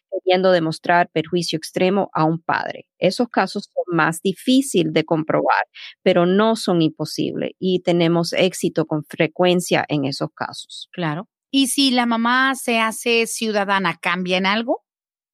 [0.10, 2.88] queriendo demostrar perjuicio extremo a un padre.
[2.98, 5.66] Esos casos son más difíciles de comprobar,
[6.02, 10.90] pero no son imposibles y tenemos éxito con frecuencia en esos casos.
[10.92, 11.28] Claro.
[11.52, 14.84] ¿Y si la mamá se hace ciudadana, cambia en algo?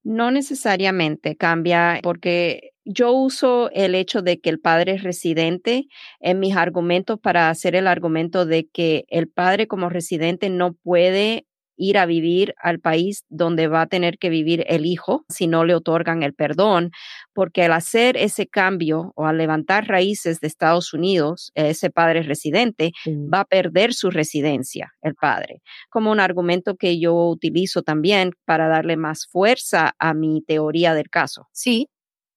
[0.05, 5.87] No necesariamente cambia porque yo uso el hecho de que el padre es residente
[6.19, 11.47] en mis argumentos para hacer el argumento de que el padre como residente no puede
[11.77, 15.65] ir a vivir al país donde va a tener que vivir el hijo si no
[15.65, 16.91] le otorgan el perdón,
[17.33, 22.91] porque al hacer ese cambio o al levantar raíces de Estados Unidos, ese padre residente
[23.07, 28.67] va a perder su residencia, el padre, como un argumento que yo utilizo también para
[28.67, 31.47] darle más fuerza a mi teoría del caso.
[31.51, 31.89] Sí,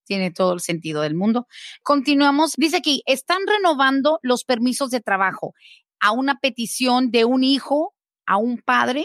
[0.04, 1.46] tiene todo el sentido del mundo.
[1.82, 2.54] Continuamos.
[2.56, 5.52] Dice aquí, están renovando los permisos de trabajo
[6.00, 7.94] a una petición de un hijo
[8.26, 9.04] a un padre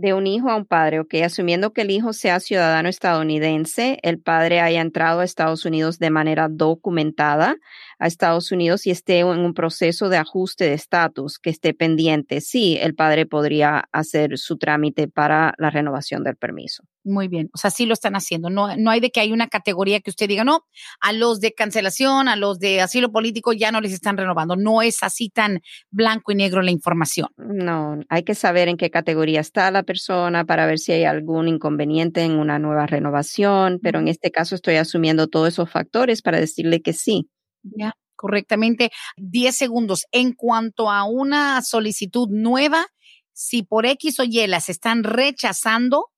[0.00, 4.20] de un hijo a un padre, ok, asumiendo que el hijo sea ciudadano estadounidense, el
[4.20, 7.56] padre haya entrado a Estados Unidos de manera documentada
[7.98, 12.40] a Estados Unidos y esté en un proceso de ajuste de estatus que esté pendiente,
[12.40, 16.84] sí, el padre podría hacer su trámite para la renovación del permiso.
[17.08, 18.50] Muy bien, o sea, sí lo están haciendo.
[18.50, 20.66] No, no hay de que hay una categoría que usted diga, no,
[21.00, 24.56] a los de cancelación, a los de asilo político ya no les están renovando.
[24.56, 27.30] No es así tan blanco y negro la información.
[27.38, 31.48] No, hay que saber en qué categoría está la persona para ver si hay algún
[31.48, 36.38] inconveniente en una nueva renovación, pero en este caso estoy asumiendo todos esos factores para
[36.38, 37.30] decirle que sí.
[37.62, 38.90] Ya, correctamente.
[39.16, 40.04] Diez segundos.
[40.12, 42.86] En cuanto a una solicitud nueva,
[43.32, 46.10] si por X o Y las están rechazando,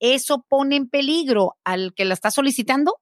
[0.00, 2.94] ¿eso pone en peligro al que la está solicitando?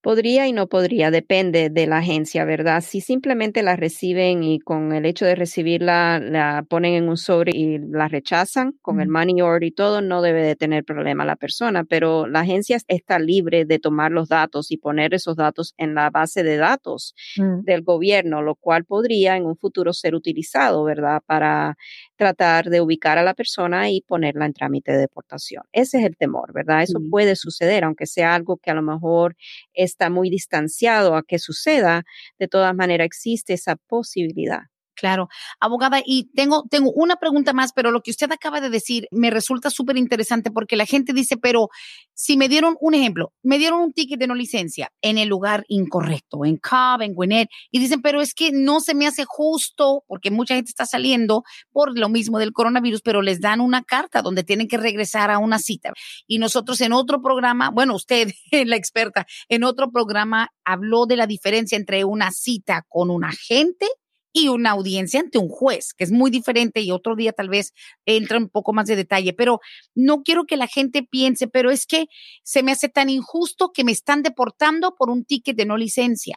[0.00, 2.84] Podría y no podría, depende de la agencia, ¿verdad?
[2.86, 7.50] Si simplemente la reciben y con el hecho de recibirla la ponen en un sobre
[7.52, 11.34] y la rechazan con el money order y todo, no debe de tener problema la
[11.34, 15.96] persona, pero la agencia está libre de tomar los datos y poner esos datos en
[15.96, 17.64] la base de datos mm.
[17.64, 21.22] del gobierno, lo cual podría en un futuro ser utilizado, ¿verdad?
[21.26, 21.76] Para
[22.18, 25.64] tratar de ubicar a la persona y ponerla en trámite de deportación.
[25.72, 26.82] Ese es el temor, ¿verdad?
[26.82, 29.36] Eso puede suceder, aunque sea algo que a lo mejor
[29.74, 32.04] es está muy distanciado a que suceda,
[32.38, 34.62] de todas maneras existe esa posibilidad.
[34.98, 35.28] Claro,
[35.60, 39.30] abogada, y tengo, tengo una pregunta más, pero lo que usted acaba de decir me
[39.30, 41.68] resulta súper interesante porque la gente dice, pero
[42.14, 45.64] si me dieron un ejemplo, me dieron un ticket de no licencia en el lugar
[45.68, 50.02] incorrecto, en Cobb, en Gwinnett, y dicen, pero es que no se me hace justo
[50.08, 54.20] porque mucha gente está saliendo por lo mismo del coronavirus, pero les dan una carta
[54.20, 55.92] donde tienen que regresar a una cita.
[56.26, 58.32] Y nosotros en otro programa, bueno, usted,
[58.66, 63.86] la experta, en otro programa habló de la diferencia entre una cita con un agente
[64.32, 67.72] y una audiencia ante un juez, que es muy diferente y otro día tal vez
[68.06, 69.60] entra un poco más de detalle, pero
[69.94, 72.06] no quiero que la gente piense, pero es que
[72.42, 76.36] se me hace tan injusto que me están deportando por un ticket de no licencia.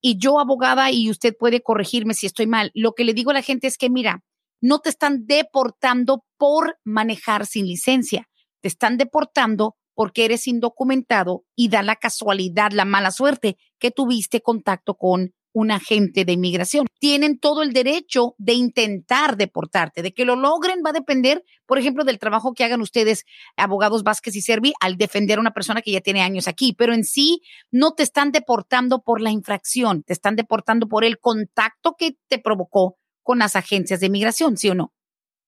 [0.00, 3.34] Y yo, abogada, y usted puede corregirme si estoy mal, lo que le digo a
[3.34, 4.22] la gente es que, mira,
[4.60, 8.28] no te están deportando por manejar sin licencia,
[8.60, 14.40] te están deportando porque eres indocumentado y da la casualidad, la mala suerte que tuviste
[14.40, 16.86] contacto con un agente de inmigración.
[16.98, 21.78] Tienen todo el derecho de intentar deportarte, de que lo logren va a depender, por
[21.78, 23.24] ejemplo, del trabajo que hagan ustedes,
[23.56, 26.92] abogados Vázquez y Servi, al defender a una persona que ya tiene años aquí, pero
[26.92, 27.40] en sí
[27.70, 32.38] no te están deportando por la infracción, te están deportando por el contacto que te
[32.38, 34.92] provocó con las agencias de inmigración, ¿sí o no?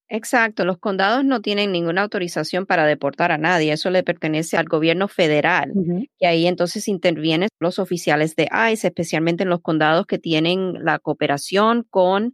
[0.09, 4.65] Exacto, los condados no tienen ninguna autorización para deportar a nadie, eso le pertenece al
[4.65, 5.75] gobierno federal
[6.17, 10.99] y ahí entonces intervienen los oficiales de ICE, especialmente en los condados que tienen la
[10.99, 12.33] cooperación con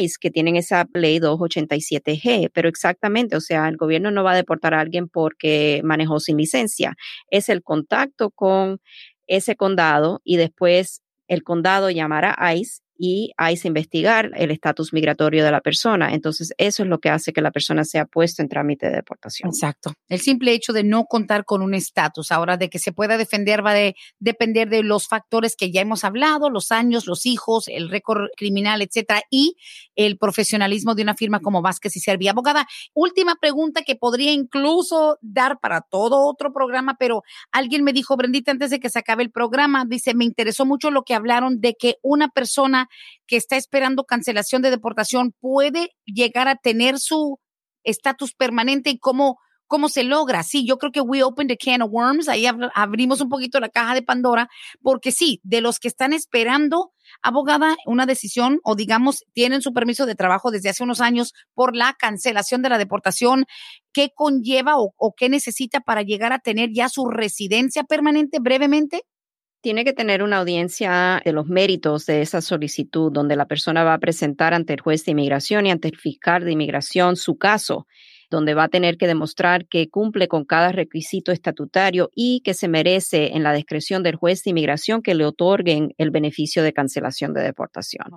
[0.00, 4.36] ICE, que tienen esa ley 287G, pero exactamente, o sea, el gobierno no va a
[4.36, 6.94] deportar a alguien porque manejó sin licencia,
[7.30, 8.80] es el contacto con
[9.28, 14.92] ese condado y después el condado llamará a ICE y hay que investigar el estatus
[14.92, 16.12] migratorio de la persona.
[16.12, 19.48] Entonces, eso es lo que hace que la persona sea puesta en trámite de deportación.
[19.48, 19.92] Exacto.
[20.08, 23.64] El simple hecho de no contar con un estatus, ahora de que se pueda defender,
[23.64, 27.88] va a depender de los factores que ya hemos hablado, los años, los hijos, el
[27.90, 29.56] récord criminal, etcétera, y
[29.96, 32.28] el profesionalismo de una firma como Vázquez y Servi.
[32.28, 37.22] Abogada, última pregunta que podría incluso dar para todo otro programa, pero
[37.52, 40.90] alguien me dijo, Brendita, antes de que se acabe el programa, dice, me interesó mucho
[40.90, 42.83] lo que hablaron de que una persona
[43.26, 47.38] que está esperando cancelación de deportación puede llegar a tener su
[47.84, 50.42] estatus permanente y cómo, cómo se logra.
[50.42, 53.68] Sí, yo creo que we opened a can of worms, ahí abrimos un poquito la
[53.68, 54.48] caja de Pandora,
[54.82, 60.06] porque sí, de los que están esperando, abogada, una decisión o digamos, tienen su permiso
[60.06, 63.44] de trabajo desde hace unos años por la cancelación de la deportación,
[63.92, 69.02] ¿qué conlleva o qué necesita para llegar a tener ya su residencia permanente brevemente?
[69.64, 73.94] Tiene que tener una audiencia de los méritos de esa solicitud, donde la persona va
[73.94, 77.86] a presentar ante el juez de inmigración y ante el fiscal de inmigración su caso,
[78.28, 82.68] donde va a tener que demostrar que cumple con cada requisito estatutario y que se
[82.68, 87.32] merece en la discreción del juez de inmigración que le otorguen el beneficio de cancelación
[87.32, 88.08] de deportación.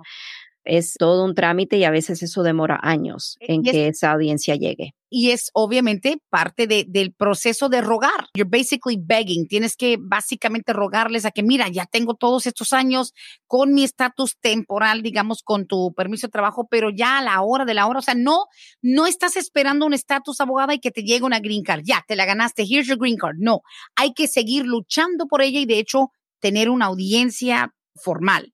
[0.68, 4.94] Es todo un trámite y a veces eso demora años en que esa audiencia llegue
[5.10, 8.28] y es obviamente parte de, del proceso de rogar.
[8.34, 9.46] You're basically begging.
[9.46, 13.14] Tienes que básicamente rogarles a que, mira, ya tengo todos estos años
[13.46, 17.64] con mi estatus temporal, digamos, con tu permiso de trabajo, pero ya a la hora
[17.64, 18.46] de la hora, o sea, no,
[18.82, 21.82] no estás esperando un estatus abogada y que te llegue una green card.
[21.84, 22.64] Ya, te la ganaste.
[22.68, 23.36] Here's your green card.
[23.38, 23.62] No,
[23.96, 26.10] hay que seguir luchando por ella y de hecho
[26.40, 28.52] tener una audiencia formal.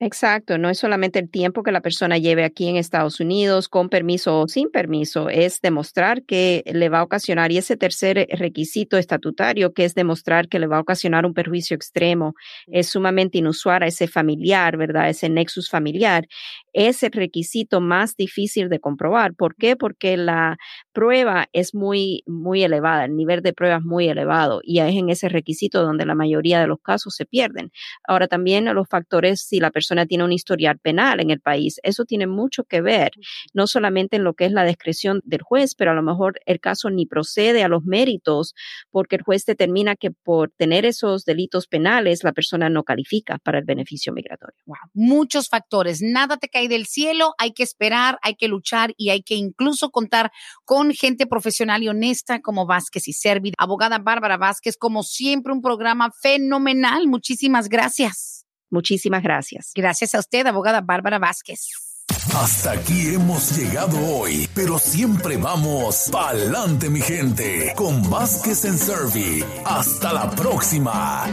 [0.00, 3.88] Exacto, no es solamente el tiempo que la persona lleve aquí en Estados Unidos, con
[3.88, 8.96] permiso o sin permiso, es demostrar que le va a ocasionar, y ese tercer requisito
[8.96, 12.34] estatutario, que es demostrar que le va a ocasionar un perjuicio extremo,
[12.68, 15.08] es sumamente inusual a ese familiar, ¿verdad?
[15.10, 16.28] Ese nexus familiar,
[16.72, 19.34] es el requisito más difícil de comprobar.
[19.34, 19.76] ¿Por qué?
[19.76, 20.56] Porque la
[20.92, 25.10] prueba es muy, muy elevada, el nivel de prueba es muy elevado, y es en
[25.10, 27.70] ese requisito donde la mayoría de los casos se pierden.
[28.06, 31.80] Ahora también los factores, si la persona tiene un historial penal en el país.
[31.82, 33.10] Eso tiene mucho que ver,
[33.52, 36.60] no solamente en lo que es la discreción del juez, pero a lo mejor el
[36.60, 38.54] caso ni procede a los méritos
[38.90, 43.58] porque el juez determina que por tener esos delitos penales la persona no califica para
[43.58, 44.58] el beneficio migratorio.
[44.94, 49.10] Muchos factores, nada te cae cae del cielo, hay que esperar, hay que luchar y
[49.10, 50.30] hay que incluso contar
[50.64, 53.52] con gente profesional y honesta como Vázquez y Servi.
[53.58, 57.06] Abogada Bárbara Vázquez, como siempre, un programa fenomenal.
[57.06, 58.46] Muchísimas gracias.
[58.70, 59.72] Muchísimas gracias.
[59.74, 61.68] Gracias a usted, abogada Bárbara Vázquez.
[62.34, 69.44] Hasta aquí hemos llegado hoy, pero siempre vamos pa'lante, mi gente, con Vázquez en Servi.
[69.64, 71.26] Hasta la próxima.